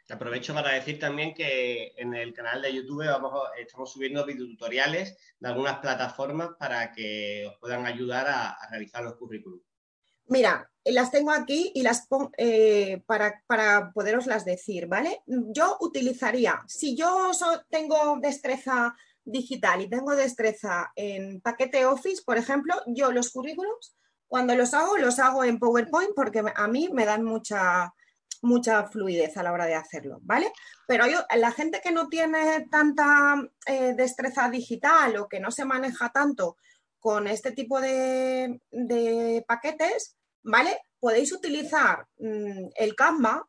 [0.08, 3.04] Aprovecho para decir también que en el canal de YouTube
[3.58, 9.64] estamos subiendo videotutoriales de algunas plataformas para que os puedan ayudar a, realizar los currículums.
[10.28, 15.22] Mira, las tengo aquí y las pongo eh, para, para poderoslas decir, ¿vale?
[15.26, 17.32] Yo utilizaría, si yo
[17.70, 23.96] tengo destreza digital y tengo destreza en paquete Office, por ejemplo, yo los currículums,
[24.28, 27.94] cuando los hago, los hago en PowerPoint porque a mí me dan mucha,
[28.46, 30.52] mucha fluidez a la hora de hacerlo, ¿vale?
[30.88, 31.06] Pero
[31.36, 33.36] la gente que no tiene tanta
[33.66, 36.58] eh, destreza digital o que no se maneja tanto
[37.00, 38.60] con este tipo de,
[39.48, 40.80] paquetes, ¿vale?
[41.00, 43.48] Podéis utilizar mm, el Canva,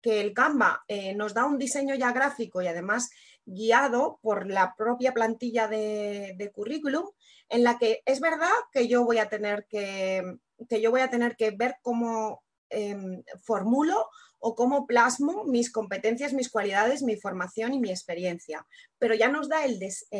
[0.00, 3.10] que el Canva eh, nos da un diseño ya gráfico y además
[3.44, 7.08] guiado por la propia plantilla de, currículum,
[7.48, 10.22] en la que es verdad que yo voy a tener que,
[10.68, 14.08] que yo voy a tener que ver cómo em, formulo
[14.44, 18.66] o cómo plasmo mis competencias, mis cualidades, mi formación y mi experiencia.
[18.98, 19.78] Pero ya nos da el,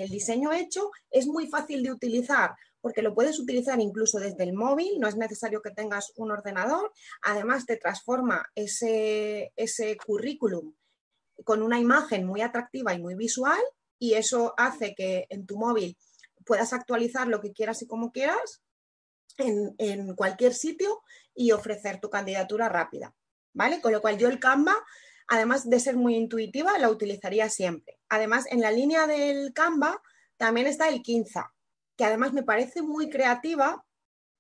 [0.09, 4.99] diseño hecho, es muy fácil de utilizar porque lo puedes utilizar incluso desde el móvil,
[4.99, 6.93] no es necesario que tengas un ordenador,
[7.23, 10.74] además te transforma ese, ese currículum
[11.44, 13.61] con una imagen muy atractiva y muy visual
[13.99, 15.97] y eso hace que en tu móvil
[16.44, 18.62] puedas actualizar lo que quieras y como quieras
[19.39, 21.03] en, cualquier sitio
[21.35, 23.15] y ofrecer tu candidatura rápida,
[23.52, 23.80] ¿vale?
[23.80, 24.74] Con lo cual yo el Canva,
[25.28, 27.98] además de ser muy intuitiva, la utilizaría siempre.
[28.08, 30.00] Además, en la línea del Canva
[30.36, 31.52] también está el Quinza,
[31.96, 33.84] que además me parece muy creativa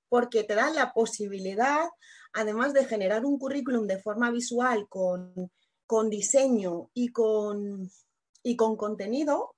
[0.08, 1.88] porque te da la posibilidad,
[2.32, 5.50] además de generar un currículum de forma visual con
[5.92, 7.90] con diseño y con,
[8.42, 9.54] y con contenido,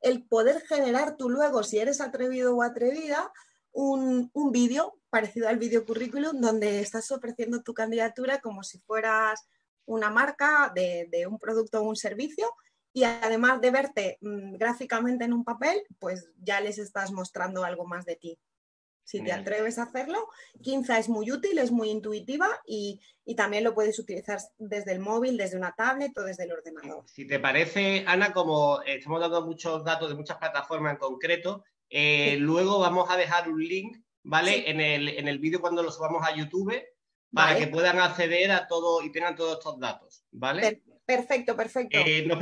[0.00, 3.30] el poder generar tú luego, si eres atrevido o atrevida,
[3.72, 9.48] un, vídeo parecido al vídeo currículum donde estás ofreciendo tu candidatura como si fueras
[9.86, 12.48] una marca de, un producto o un servicio
[12.92, 17.86] y además de verte mm, gráficamente en un papel, pues ya les estás mostrando algo
[17.86, 18.38] más de ti.
[19.08, 20.28] Si te atreves a hacerlo,
[20.62, 23.00] Quinza es muy útil, es muy intuitiva y,
[23.38, 27.04] también lo puedes utilizar desde el móvil, desde una tablet o desde el ordenador.
[27.06, 32.36] Si te parece, Ana, como estamos dando muchos datos de muchas plataformas en concreto, eh,
[32.38, 34.70] luego vamos a dejar un link, ¿vale?
[34.70, 36.82] En, el, en el vídeo cuando lo subamos a YouTube
[37.32, 40.82] para que puedan acceder a todo y tengan todos estos datos, ¿vale?
[41.04, 41.98] Perfecto, perfecto.
[41.98, 42.38] Eh, nos,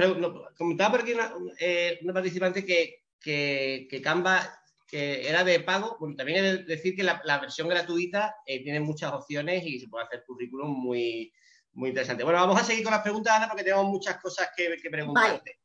[0.56, 6.14] comentaba por aquí una, eh, participante que, que, que Canva que era de pago, bueno,
[6.14, 10.04] también he de decir que la, versión gratuita eh, tiene muchas opciones y se puede
[10.04, 11.32] hacer currículum muy,
[11.72, 12.22] muy interesante.
[12.22, 15.58] Bueno, vamos a seguir con las preguntas, Ana, porque tenemos muchas cosas que, preguntarte.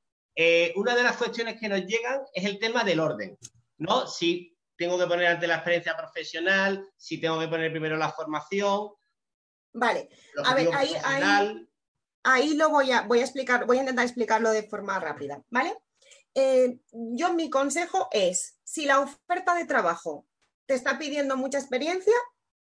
[0.76, 3.38] Una de las cuestiones que nos llegan es el tema del orden,
[3.82, 4.06] ¿no?
[4.08, 8.92] Si tengo que poner ante la experiencia profesional, si tengo que poner primero la formación.
[9.74, 10.10] Vale,
[10.44, 11.68] a ver, ahí, ahí,
[12.24, 15.76] ahí, lo voy a, voy a explicar, voy a intentar explicarlo de forma rápida, ¿vale?
[16.36, 20.28] Eh, yo mi consejo es, si la oferta de trabajo
[20.68, 22.14] te está pidiendo mucha experiencia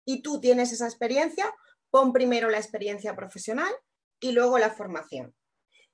[0.07, 1.53] y tú tienes esa experiencia,
[1.91, 3.73] pon primero la experiencia profesional
[4.21, 5.35] y luego la formación.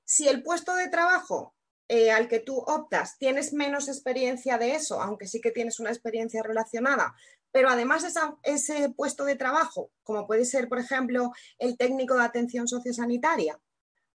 [0.05, 1.56] Si el puesto de trabajo
[1.89, 5.89] eh, al que tú optas tienes menos experiencia de eso, aunque sí que tienes una
[5.89, 7.15] experiencia relacionada,
[7.51, 8.05] pero además
[8.43, 13.59] ese puesto de trabajo, como puede ser, por ejemplo, el técnico de atención sociosanitaria,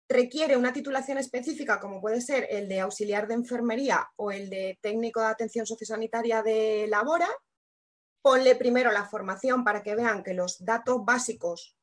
[0.10, 4.80] requiere una titulación específica, como puede ser el de auxiliar de enfermería o el de
[4.81, 7.27] técnico de atención sociosanitaria de Labora,
[8.22, 11.77] ponle primero la formación para que vean que los datos básicos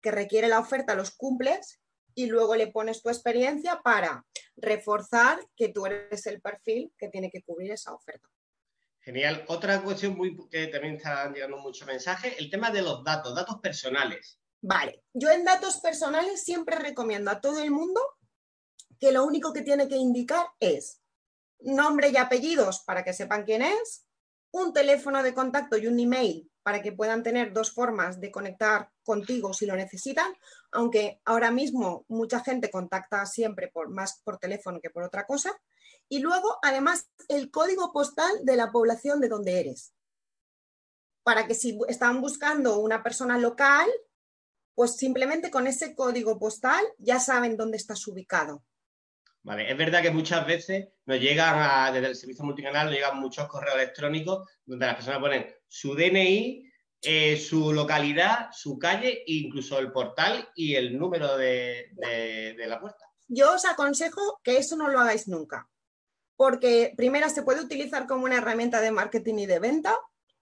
[0.00, 1.80] que requiere la oferta los cumples
[2.14, 4.24] y luego le pones tu experiencia para
[4.56, 8.28] reforzar que tú eres el perfil que tiene que cubrir esa oferta.
[9.00, 9.44] Genial.
[9.48, 13.58] Otra cuestión muy, que también está llegando mucho mensaje, el tema de los datos, datos
[13.60, 14.38] personales.
[14.60, 18.00] Vale, yo en datos personales siempre recomiendo a todo el mundo
[19.00, 21.00] que lo único que tiene que indicar es
[21.58, 24.06] nombre y apellidos para que sepan quién es,
[24.52, 28.90] un teléfono de contacto y un email para que puedan tener dos formas de conectar
[29.02, 30.32] contigo si lo necesitan,
[30.70, 35.50] aunque ahora mismo mucha gente contacta siempre por, más por teléfono que por otra cosa.
[36.08, 39.94] Y luego, además, el código postal de la población de donde eres,
[41.22, 43.88] para que si están buscando una persona local,
[44.74, 48.62] pues simplemente con ese código postal ya saben dónde estás ubicado.
[49.44, 53.48] Vale, es verdad que muchas veces nos llegan desde el servicio multicanal, nos llegan muchos
[53.48, 56.70] correos electrónicos donde las personas ponen su DNI,
[57.02, 63.04] eh, su localidad, su calle incluso el portal y el número de, de la puerta.
[63.26, 65.68] Yo os aconsejo que eso no lo hagáis nunca,
[66.36, 69.98] porque primera se puede utilizar como una herramienta de marketing y de venta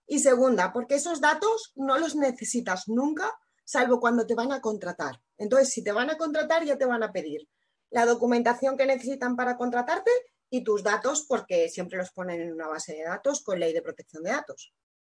[0.06, 3.32] y segunda, porque esos datos no los necesitas nunca
[3.64, 5.22] salvo cuando te van a contratar.
[5.39, 7.48] Entonces, si te van a contratar, ya te van a pedir
[7.91, 10.11] la documentación que necesitan para contratarte
[10.49, 13.83] y tus datos, porque siempre los ponen en una base de datos con ley de
[13.83, 14.73] protección de datos.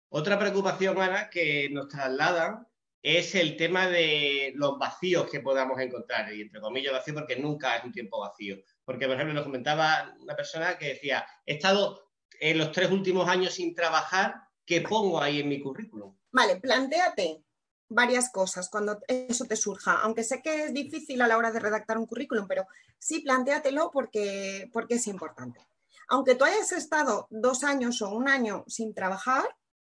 [0.10, 2.66] Otra preocupación, Ana, que nos trasladan
[3.02, 7.76] es el tema de los vacíos que podamos encontrar, y entre comillas vacío porque nunca
[7.76, 8.58] es un tiempo vacío.
[8.84, 13.30] Porque, por ejemplo, nos comentaba una persona que decía, he estado en los tres últimos
[13.30, 14.36] años sin trabajar,
[14.66, 16.18] ¿qué pongo ahí en mi currículum?
[16.32, 17.45] Vale, plantéate
[17.90, 21.60] varias cosas cuando eso te surja, aunque sé que es difícil a la hora de
[21.60, 22.66] redactar un currículum, pero
[23.00, 25.60] sí plantéatelo porque, porque es importante.
[26.08, 29.44] Aunque tú hayas estado dos años o un año sin trabajar,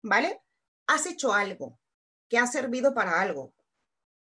[0.02, 0.40] ¿vale?
[0.86, 1.78] Has hecho algo
[2.28, 3.52] que ha servido para algo.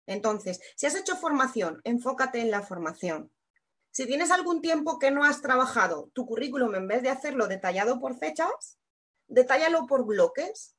[0.06, 3.30] Entonces, si has hecho formación, enfócate en la formación.
[3.92, 8.00] Si tienes algún tiempo que no has trabajado tu currículum, en vez de hacerlo detallado
[8.00, 8.78] por fechas,
[9.26, 10.76] detállalo por bloques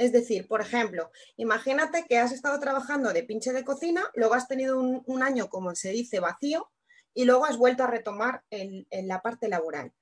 [0.00, 4.48] es decir, por ejemplo, imagínate que has estado trabajando de pinche de cocina, luego has
[4.48, 6.70] tenido un, año, como se dice, vacío,
[7.12, 9.92] y luego has vuelto a retomar en, la parte laboral.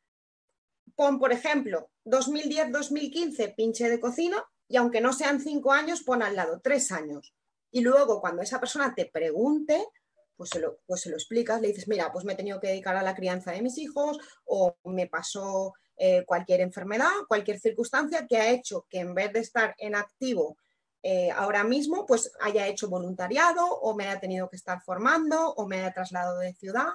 [0.95, 6.37] Pon, por ejemplo, 2010-2015, pinche de cocina, y aunque no sean cinco años, pon al
[6.37, 7.35] lado tres años.
[7.73, 9.85] Y luego, cuando esa persona te pregunte,
[10.37, 12.69] pues se, lo, pues se lo explicas, le dices, mira, pues me he tenido que
[12.69, 18.25] dedicar a la crianza de mis hijos, o me pasó eh, cualquier enfermedad, cualquier circunstancia
[18.29, 20.57] que ha hecho que en vez de estar en activo
[21.03, 25.67] eh, ahora mismo, pues haya hecho voluntariado o me haya tenido que estar formando o
[25.67, 26.87] me haya trasladado de ciudad.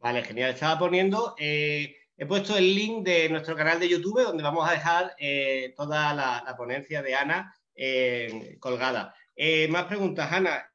[0.00, 0.50] Vale, genial.
[0.50, 4.72] Estaba poniendo, eh, he puesto el link de nuestro canal de YouTube donde vamos a
[4.72, 5.14] dejar
[5.76, 7.54] toda la, ponencia de Ana
[8.58, 9.14] colgada.
[9.68, 10.68] más preguntas, Ana.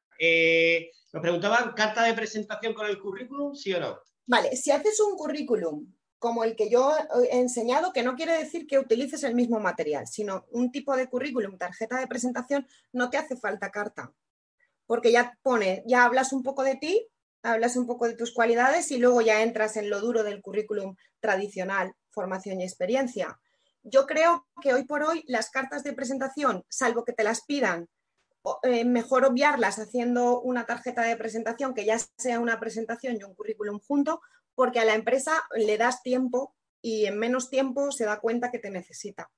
[1.12, 4.00] nos preguntaban, ¿carta de presentación con el currículum, sí o no?
[4.26, 5.86] Vale, si haces un currículum
[6.18, 6.92] como el que yo
[7.30, 11.08] he enseñado, que no quiere decir que utilices el mismo material, sino un tipo de
[11.08, 14.12] currículum, tarjeta de presentación, no te hace falta carta,
[14.86, 17.08] porque ya pone, ya hablas un poco de ti,
[17.42, 20.96] hablas un poco de tus cualidades y luego ya entras en lo duro del currículum
[21.20, 23.38] tradicional, formación y experiencia.
[23.82, 27.88] Yo creo que hoy por hoy las cartas de presentación, salvo que te las pidan,
[28.62, 33.34] eh, mejor obviarlas haciendo una tarjeta de presentación que ya sea una presentación y un
[33.34, 34.20] currículum junto,
[34.56, 38.58] porque a la empresa le das tiempo y en menos tiempo se da cuenta que
[38.58, 39.30] te necesita.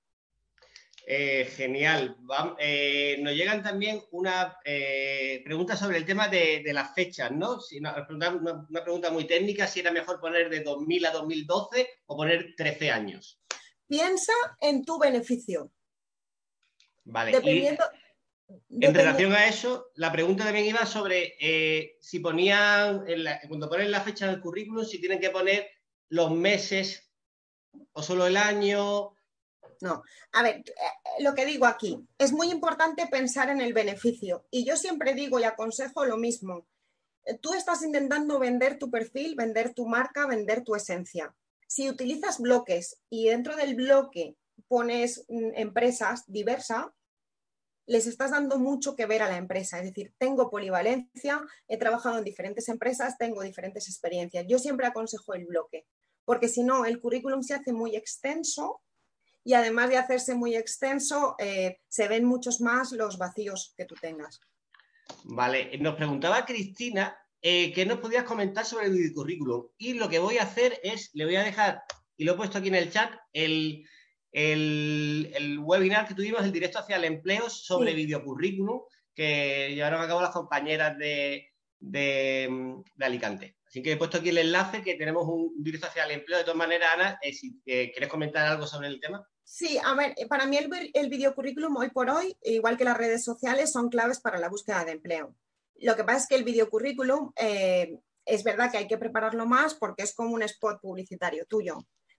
[1.10, 2.18] Eh, genial.
[2.58, 7.58] Eh, nos llegan también una eh, pregunta sobre el tema de, las fechas, ¿no?
[8.10, 12.90] una, pregunta muy técnica, si era mejor poner de 2000 a 2012 o poner 13
[12.90, 13.40] años.
[13.86, 15.72] Piensa en tu beneficio.
[17.04, 17.32] Vale.
[17.32, 17.84] Dependiendo,
[18.70, 21.34] en relación a eso, la pregunta también iba sobre
[22.00, 23.04] si ponían,
[23.48, 25.68] cuando ponen la fecha del currículum, si tienen que poner
[26.08, 27.10] los meses
[27.92, 29.12] o solo el año
[29.80, 30.02] no.
[30.32, 34.46] A ver, eh, lo que digo aquí, es muy importante pensar en el beneficio.
[34.50, 36.66] Y yo siempre digo y aconsejo lo mismo.
[37.24, 41.34] Eh, tú estás intentando vender tu perfil, vender tu marca, vender tu esencia.
[41.66, 46.86] Si utilizas bloques y dentro del bloque pones mm, empresas diversas,
[47.88, 49.78] les estás dando mucho que ver a la empresa.
[49.78, 54.44] Es decir, tengo polivalencia, he trabajado en diferentes empresas, tengo diferentes experiencias.
[54.46, 55.86] Yo siempre aconsejo el bloque,
[56.24, 58.82] porque si no, el currículum se hace muy extenso
[59.42, 63.94] y además de hacerse muy extenso, eh, se ven muchos más los vacíos que tú
[63.94, 64.38] tengas.
[65.24, 70.18] Vale, nos preguntaba Cristina eh, que nos podías comentar sobre el currículum y lo que
[70.18, 71.82] voy a hacer es, le voy a dejar,
[72.18, 73.88] y lo he puesto aquí en el chat, el,
[75.60, 78.80] webinar que tuvimos, el directo hacia el empleo sobre videocurrículum,
[79.14, 83.56] que llevaron a cabo las compañeras de, de Alicante.
[83.66, 86.38] Así que he puesto aquí el enlace que tenemos un directo hacia el empleo.
[86.38, 89.26] De todas maneras, Ana, eh, si eh, quieres comentar algo sobre el tema.
[89.44, 93.24] Sí, a ver, para mí el, el videocurrículum hoy por hoy, igual que las redes
[93.24, 95.34] sociales, son claves para la búsqueda de empleo.
[95.80, 99.74] Lo que pasa es que el videocurrículum eh, es verdad que hay que prepararlo más
[99.74, 101.78] porque es como un spot publicitario tuyo.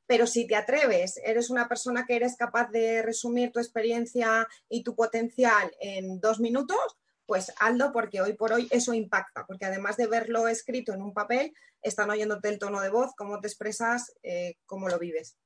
[0.10, 4.82] Pero si te atreves, eres una persona que eres capaz de resumir tu experiencia y
[4.82, 6.80] tu potencial en dos minutos,
[7.28, 11.14] pues hazlo porque hoy por hoy eso impacta, porque además de verlo escrito en un
[11.14, 11.54] papel,
[11.84, 15.38] están oyéndote el tono de voz, cómo te expresas, eh, cómo lo vives.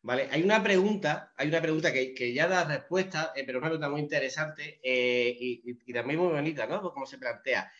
[0.00, 3.90] Vale, hay una pregunta, hay una pregunta que, ya da respuesta, eh, pero una pregunta
[3.90, 6.80] muy interesante eh, y, también muy bonita, ¿no?
[6.90, 7.70] Cómo se plantea.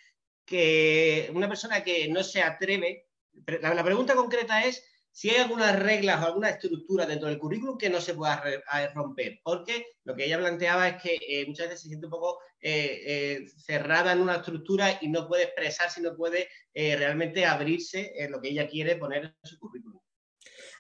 [0.45, 3.09] Que una persona que no se atreve,
[3.47, 7.89] la pregunta concreta es si hay algunas reglas o alguna estructura dentro del currículum que
[7.89, 8.43] no se pueda
[8.95, 12.41] romper, porque lo que ella planteaba es que eh, muchas veces se siente un poco
[12.61, 18.13] eh, eh, cerrada en una estructura y no puede expresar, si no puede realmente abrirse
[18.17, 20.01] en lo que ella quiere poner en su currículum.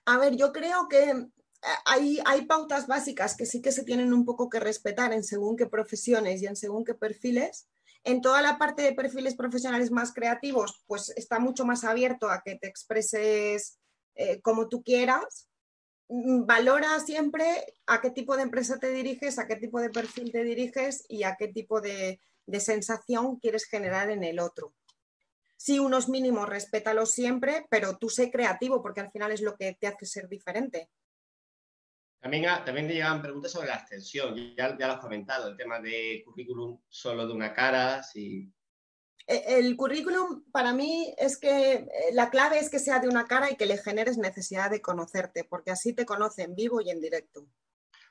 [0.06, 1.28] A ver, yo creo que
[1.86, 5.56] hay, hay, pautas básicas que sí que se tienen un poco que respetar en según
[5.56, 7.69] qué profesiones y en según qué perfiles.
[8.02, 12.43] En toda la parte de perfiles profesionales más creativos, pues está mucho más abierto a
[12.44, 13.78] que te expreses
[14.15, 15.49] eh, como tú quieras.
[16.09, 17.45] Mm, valora siempre
[17.86, 21.24] a qué tipo de empresa te diriges, a qué tipo de perfil te diriges y
[21.24, 22.20] a qué tipo de,
[22.59, 24.74] sensación quieres generar en el otro.
[25.57, 29.74] Sí, unos mínimos, respétalos siempre, pero tú sé creativo porque al final es lo que
[29.74, 30.91] te hace ser diferente.
[32.20, 35.81] También, también te llegan preguntas sobre la extensión, ya, ya lo has comentado, el tema
[35.81, 38.51] de currículum solo de una cara, si
[39.27, 43.51] el currículum para mí es que eh, la clave es que sea de una cara
[43.51, 47.01] y que le generes necesidad de conocerte, porque así te conoce en vivo y en
[47.01, 47.47] directo.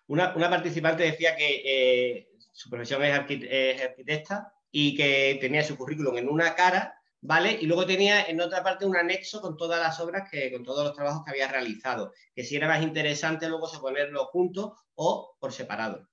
[0.07, 6.29] Una, participante decía que eh, su profesión es, arquitecta y que tenía su currículum en
[6.29, 7.57] una cara, ¿vale?
[7.61, 10.83] Y luego tenía en otra parte un anexo con todas las obras, que, con todos
[10.83, 15.37] los trabajos que había realizado, que si era más interesante luego se ponerlo juntos o
[15.39, 16.07] por separado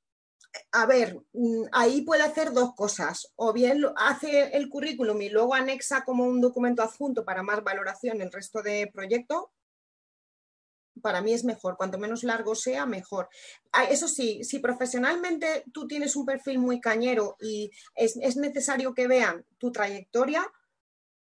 [0.73, 3.33] a ver, mm, ahí puede hacer dos cosas.
[3.37, 8.21] O bien hace el currículum y luego anexa como un documento adjunto para más valoración
[8.21, 9.53] el resto de proyecto.
[11.03, 11.77] Para mí es mejor.
[11.77, 13.29] Cuanto menos largo sea, mejor.
[13.73, 18.95] Ah, eso sí, si profesionalmente tú tienes un perfil muy cañero y es, es necesario
[18.95, 20.47] que vean tu trayectoria,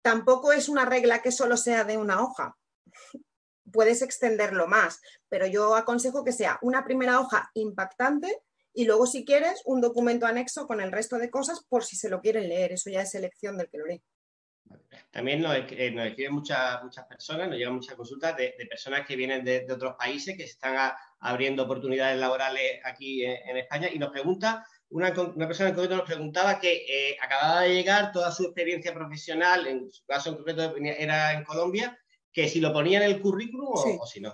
[0.02, 2.56] tampoco es una regla que solo sea de una hoja
[3.72, 8.42] puedes extenderlo más, pero yo aconsejo que sea una primera hoja impactante
[8.78, 12.08] y luego, si quieres, un documento anexo con el resto de cosas por si se
[12.08, 12.70] lo quieren leer.
[12.70, 14.00] Eso ya es selección del que lo lee.
[15.10, 19.44] También nos, eh, escriben muchas, muchas personas, nos llegan muchas consultas de, personas que vienen
[19.44, 24.64] de, otros países que se están abriendo oportunidades laborales aquí en, España y nos pregunta,
[24.90, 29.66] una, persona en concreto nos preguntaba que eh, acababa de llegar toda su experiencia profesional,
[29.66, 31.98] en su caso en concreto era en Colombia,
[32.32, 34.32] que si lo ponía en el currículum o, si no.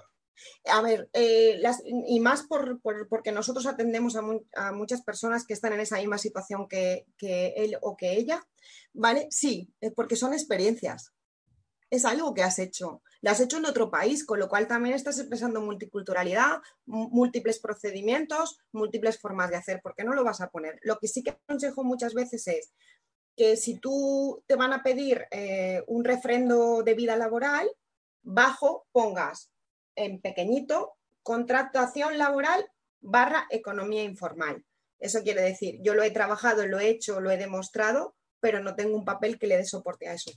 [0.66, 1.62] A ver, eh,
[2.06, 6.69] y más por, porque nosotros atendemos a, muchas personas que están en esa misma situación
[6.69, 8.43] que, él o que ella,
[8.93, 9.28] ¿vale?
[9.31, 11.12] Sí, porque son experiencias.
[11.90, 13.02] Es algo que has hecho.
[13.20, 18.59] Lo has hecho en otro país, con lo cual también estás expresando multiculturalidad, múltiples procedimientos,
[18.73, 19.81] múltiples formas de hacer.
[19.81, 20.78] ¿Por qué no lo vas a poner?
[20.82, 22.73] Lo que sí que aconsejo muchas veces es
[23.36, 27.69] que si tú te van a pedir eh, un refrendo de vida laboral,
[28.23, 29.53] bajo pongas
[29.96, 32.64] en pequeñito contratación laboral
[33.00, 34.64] barra economía informal.
[34.98, 38.74] Eso quiere decir, yo lo he trabajado, lo he hecho, lo he demostrado, pero no
[38.74, 40.30] tengo un papel que le dé soporte a eso.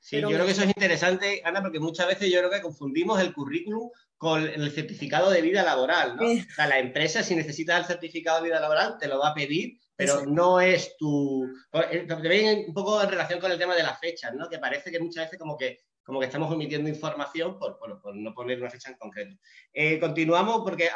[0.00, 3.20] Sí, yo creo que eso es interesante, Ana, porque muchas veces yo creo que confundimos
[3.20, 6.28] el currículum con el certificado de vida laboral, ¿no?
[6.28, 9.34] O sea, la empresa, si necesitas el certificado de vida laboral, te lo va a
[9.34, 11.46] pedir, pero no es tu...
[11.90, 14.48] Eh, te un poco en relación con el tema de las fechas, ¿no?
[14.48, 17.78] Que parece que muchas veces como que como que estamos omitiendo información por,
[18.14, 19.36] no poner una fecha en concreto.
[19.72, 20.90] Eh, continuamos porque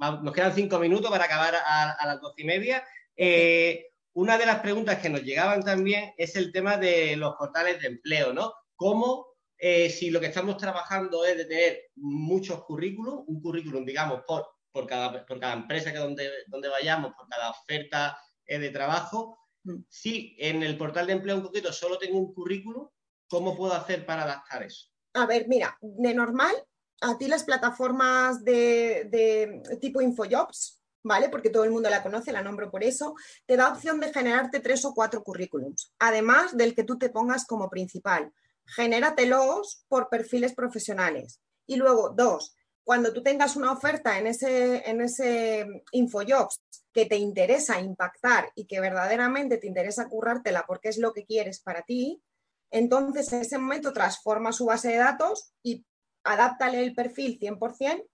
[0.00, 2.84] nos quedan cinco minutos para acabar a, las doce y media.
[3.16, 7.80] Eh, una de las preguntas que nos llegaban también es el tema de los portales
[7.80, 8.54] de empleo, ¿no?
[8.74, 9.26] ¿Cómo,
[9.58, 14.46] eh, si lo que estamos trabajando es de tener muchos currículums, un currículum, digamos, por,
[14.72, 19.80] por, cada, por cada empresa que donde, donde vayamos, por cada oferta de trabajo, mm.
[19.88, 22.88] si en el portal de empleo un poquito solo tengo un currículum,
[23.28, 24.88] ¿Cómo puedo hacer para adaptar eso?
[25.14, 26.54] A ver, mira, de normal,
[27.00, 31.28] a ti las plataformas de, tipo InfoJobs, ¿vale?
[31.28, 33.14] Porque todo el mundo la conoce, la nombro por eso,
[33.46, 37.46] te da opción de generarte tres o cuatro currículums, además del que tú te pongas
[37.46, 38.32] como principal.
[38.66, 41.40] Genératelos por perfiles profesionales.
[41.66, 46.60] Y luego, dos, cuando tú tengas una oferta en ese, en ese InfoJobs
[46.92, 51.60] que te interesa impactar y que verdaderamente te interesa currártela porque es lo que quieres
[51.60, 52.22] para ti,
[52.70, 55.84] entonces, en ese momento transforma su base de datos y
[56.24, 58.06] adáptale el perfil 100%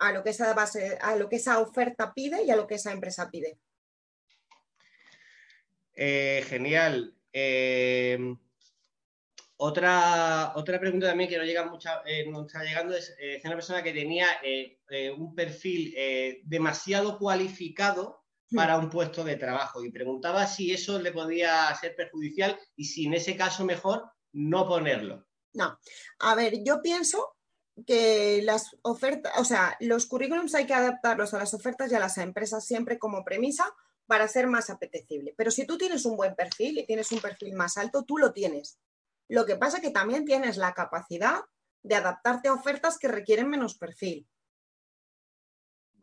[0.00, 2.76] a lo que esa base, a lo que esa oferta pide y a lo que
[2.76, 3.58] esa empresa pide.
[5.94, 7.14] Eh, genial.
[7.32, 8.36] Eh,
[9.56, 13.82] otra, otra pregunta también que no llega mucha, eh, está llegando es, es una persona
[13.82, 14.26] que tenía
[15.16, 15.94] un perfil
[16.44, 22.58] demasiado cualificado para un puesto de trabajo y preguntaba si eso le podía ser perjudicial
[22.76, 25.26] y si en ese caso mejor no ponerlo.
[25.52, 25.78] No,
[26.20, 27.36] a ver, yo pienso
[27.86, 32.00] que las ofertas, o sea, los currículums hay que adaptarlos a las ofertas y a
[32.00, 33.64] las empresas siempre como premisa
[34.06, 35.34] para ser más apetecible.
[35.36, 38.32] Pero si tú tienes un buen perfil y tienes un perfil más alto, tú lo
[38.32, 38.78] tienes.
[39.28, 41.40] Lo que pasa es que también tienes la capacidad
[41.82, 44.26] de adaptarte a ofertas que requieren menos perfil.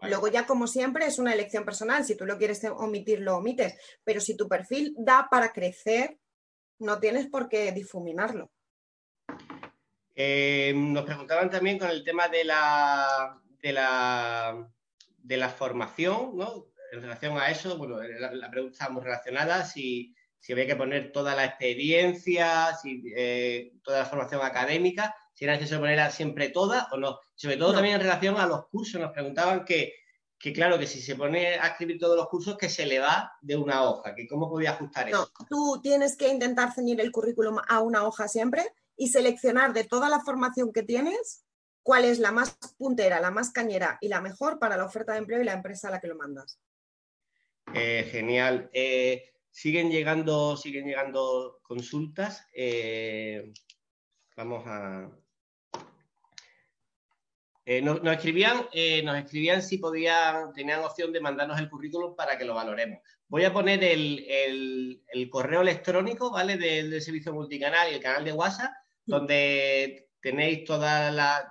[0.02, 2.06] Luego ya, como siempre, es una elección personal.
[2.06, 3.76] Si tú lo quieres omitir, lo omites.
[4.04, 6.18] Pero si tu perfil da para crecer,
[6.80, 8.52] no tienes por qué difuminarlo.
[10.14, 14.70] Eh, nos preguntaban también con el tema de la, de la,
[15.18, 16.68] de la formación, ¿no?
[16.92, 21.12] En relación a eso, bueno, la, pregunta está muy relacionada, si, si había que poner
[21.12, 26.88] toda la experiencia, si, eh, toda la formación académica si era necesario ponerla siempre toda
[26.92, 27.20] o no.
[27.36, 29.94] Sobre todo también en relación a los cursos, nos preguntaban que,
[30.54, 33.58] claro, que si se pone a escribir todos los cursos, que se le va de
[33.58, 35.32] una hoja, que cómo podía ajustar eso.
[35.40, 38.64] No, tú tienes que intentar ceñir el currículum a una hoja siempre
[38.96, 41.46] y seleccionar de toda la formación que tienes
[41.84, 45.20] cuál es la más puntera, la más cañera y la mejor para la oferta de
[45.20, 46.60] empleo y la empresa a la que lo mandas.
[47.74, 48.70] Eh, genial.
[48.74, 52.48] Eh, siguen llegando, siguen llegando consultas.
[52.54, 53.54] Eh,
[54.36, 55.12] vamos a,
[57.68, 62.38] eh, nos, escribían, eh, nos escribían si podían, tenían opción de mandarnos el currículum para
[62.38, 63.00] que lo valoremos.
[63.28, 65.02] Voy a poner el,
[65.32, 66.58] correo electrónico, ¿vale?
[66.58, 68.72] Del, servicio multicanal y el canal de WhatsApp,
[69.04, 70.88] donde tenéis todos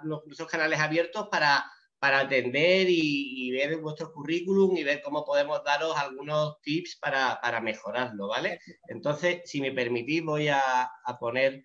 [0.04, 1.64] nuestros canales abiertos para,
[2.00, 8.60] atender y, ver vuestro currículum y ver cómo podemos daros algunos tips para, mejorarlo, ¿vale?
[8.88, 11.64] Entonces, si me permitís, voy a, poner,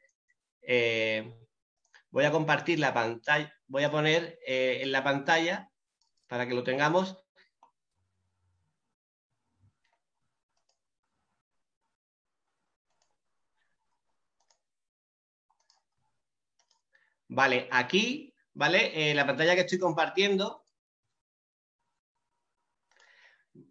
[0.61, 1.35] eh,
[2.11, 5.71] voy a compartir la pantalla voy a poner eh, en la pantalla
[6.27, 7.17] para que lo tengamos.
[17.27, 19.11] Vale, aquí, ¿vale?
[19.11, 20.65] En la pantalla que estoy compartiendo,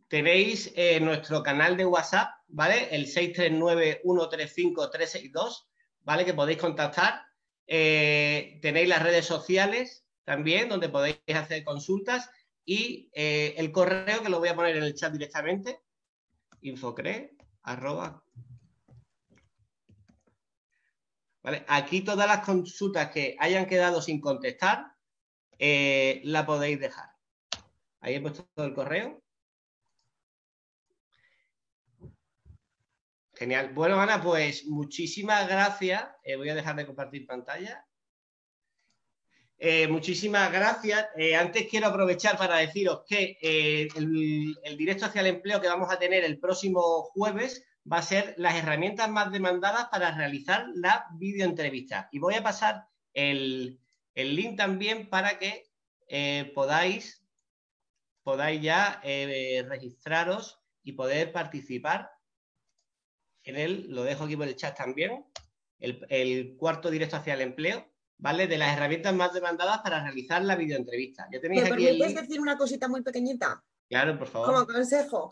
[0.06, 2.94] tenéis eh, nuestro canal de WhatsApp, ¿vale?
[2.94, 5.66] El 639-135-362,
[6.02, 6.24] ¿vale?
[6.24, 7.27] Que podéis contactar
[7.68, 12.30] eh, tenéis las redes sociales también, donde podéis hacer consultas
[12.64, 15.80] y eh, el correo que lo voy a poner en el chat directamente,
[16.62, 17.36] infocre,
[21.66, 24.92] Aquí todas las consultas que hayan quedado sin contestar,
[25.58, 27.10] eh, la podéis dejar.
[28.00, 29.22] Ahí he puesto el correo.
[33.38, 33.72] Genial.
[33.72, 36.04] Bueno, Ana, pues muchísimas gracias.
[36.24, 37.84] Eh, voy a dejar de compartir pantalla.
[39.56, 41.08] Eh, muchísimas gracias.
[41.38, 45.98] antes quiero aprovechar para deciros que el, el, directo hacia el empleo que vamos a
[45.98, 52.08] tener el próximo jueves va a ser las herramientas más demandadas para realizar la videoentrevista.
[52.12, 53.80] Y voy a pasar el,
[54.14, 55.70] link también para que
[56.08, 57.24] eh, podáis,
[58.22, 62.10] podáis ya eh, registraros y poder participar
[63.48, 63.86] en él.
[63.88, 65.24] Lo dejo aquí por el chat también.
[65.78, 67.86] El, cuarto directo hacia el empleo,
[68.18, 68.46] ¿vale?
[68.46, 71.28] De las herramientas más demandadas para realizar la videoentrevista.
[71.32, 73.62] Ya tenéis aquí el decir una cosita muy pequeñita?
[73.88, 74.48] Claro, por favor.
[74.48, 75.30] Como consejo,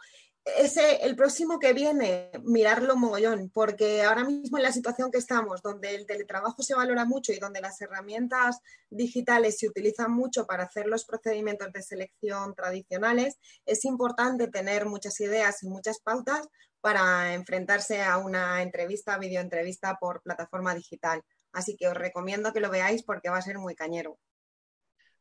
[0.56, 5.60] ese, el próximo que viene, mirarlo mogollón, porque ahora mismo en la situación que estamos,
[5.60, 10.64] donde el teletrabajo se valora mucho y donde las herramientas digitales se utilizan mucho para
[10.64, 16.48] hacer los procedimientos de selección tradicionales, es importante tener muchas ideas y muchas pautas
[16.80, 21.22] para enfrentarse a una entrevista, videoentrevista por plataforma digital.
[21.52, 24.18] Así que os recomiendo que lo veáis porque va a ser muy cañero.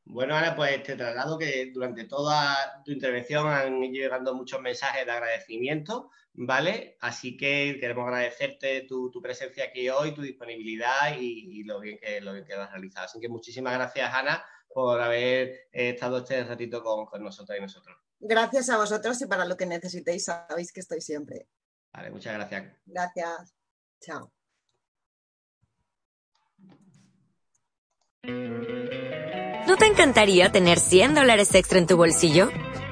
[0.08, 5.04] Bueno, Ana, pues te traslado que durante toda tu intervención han ido llegando muchos mensajes
[5.04, 6.96] de agradecimiento, ¿vale?
[7.02, 12.34] Así que queremos agradecerte tu, presencia aquí hoy, tu disponibilidad y, lo, bien que, lo
[12.34, 13.06] bien que has realizado.
[13.06, 17.62] Así que muchísimas gracias, Ana, por haber eh, estado este ratito con, con nosotros y
[17.62, 18.05] nosotros.
[18.20, 21.48] Gracias a vosotros y para lo que necesitéis sabéis que estoy siempre.
[21.94, 22.74] Vale, muchas gracias.
[22.86, 23.54] Gracias.
[24.02, 24.32] Chao.
[29.68, 32.50] ¿No te encantaría tener 100 dólares extra en tu bolsillo?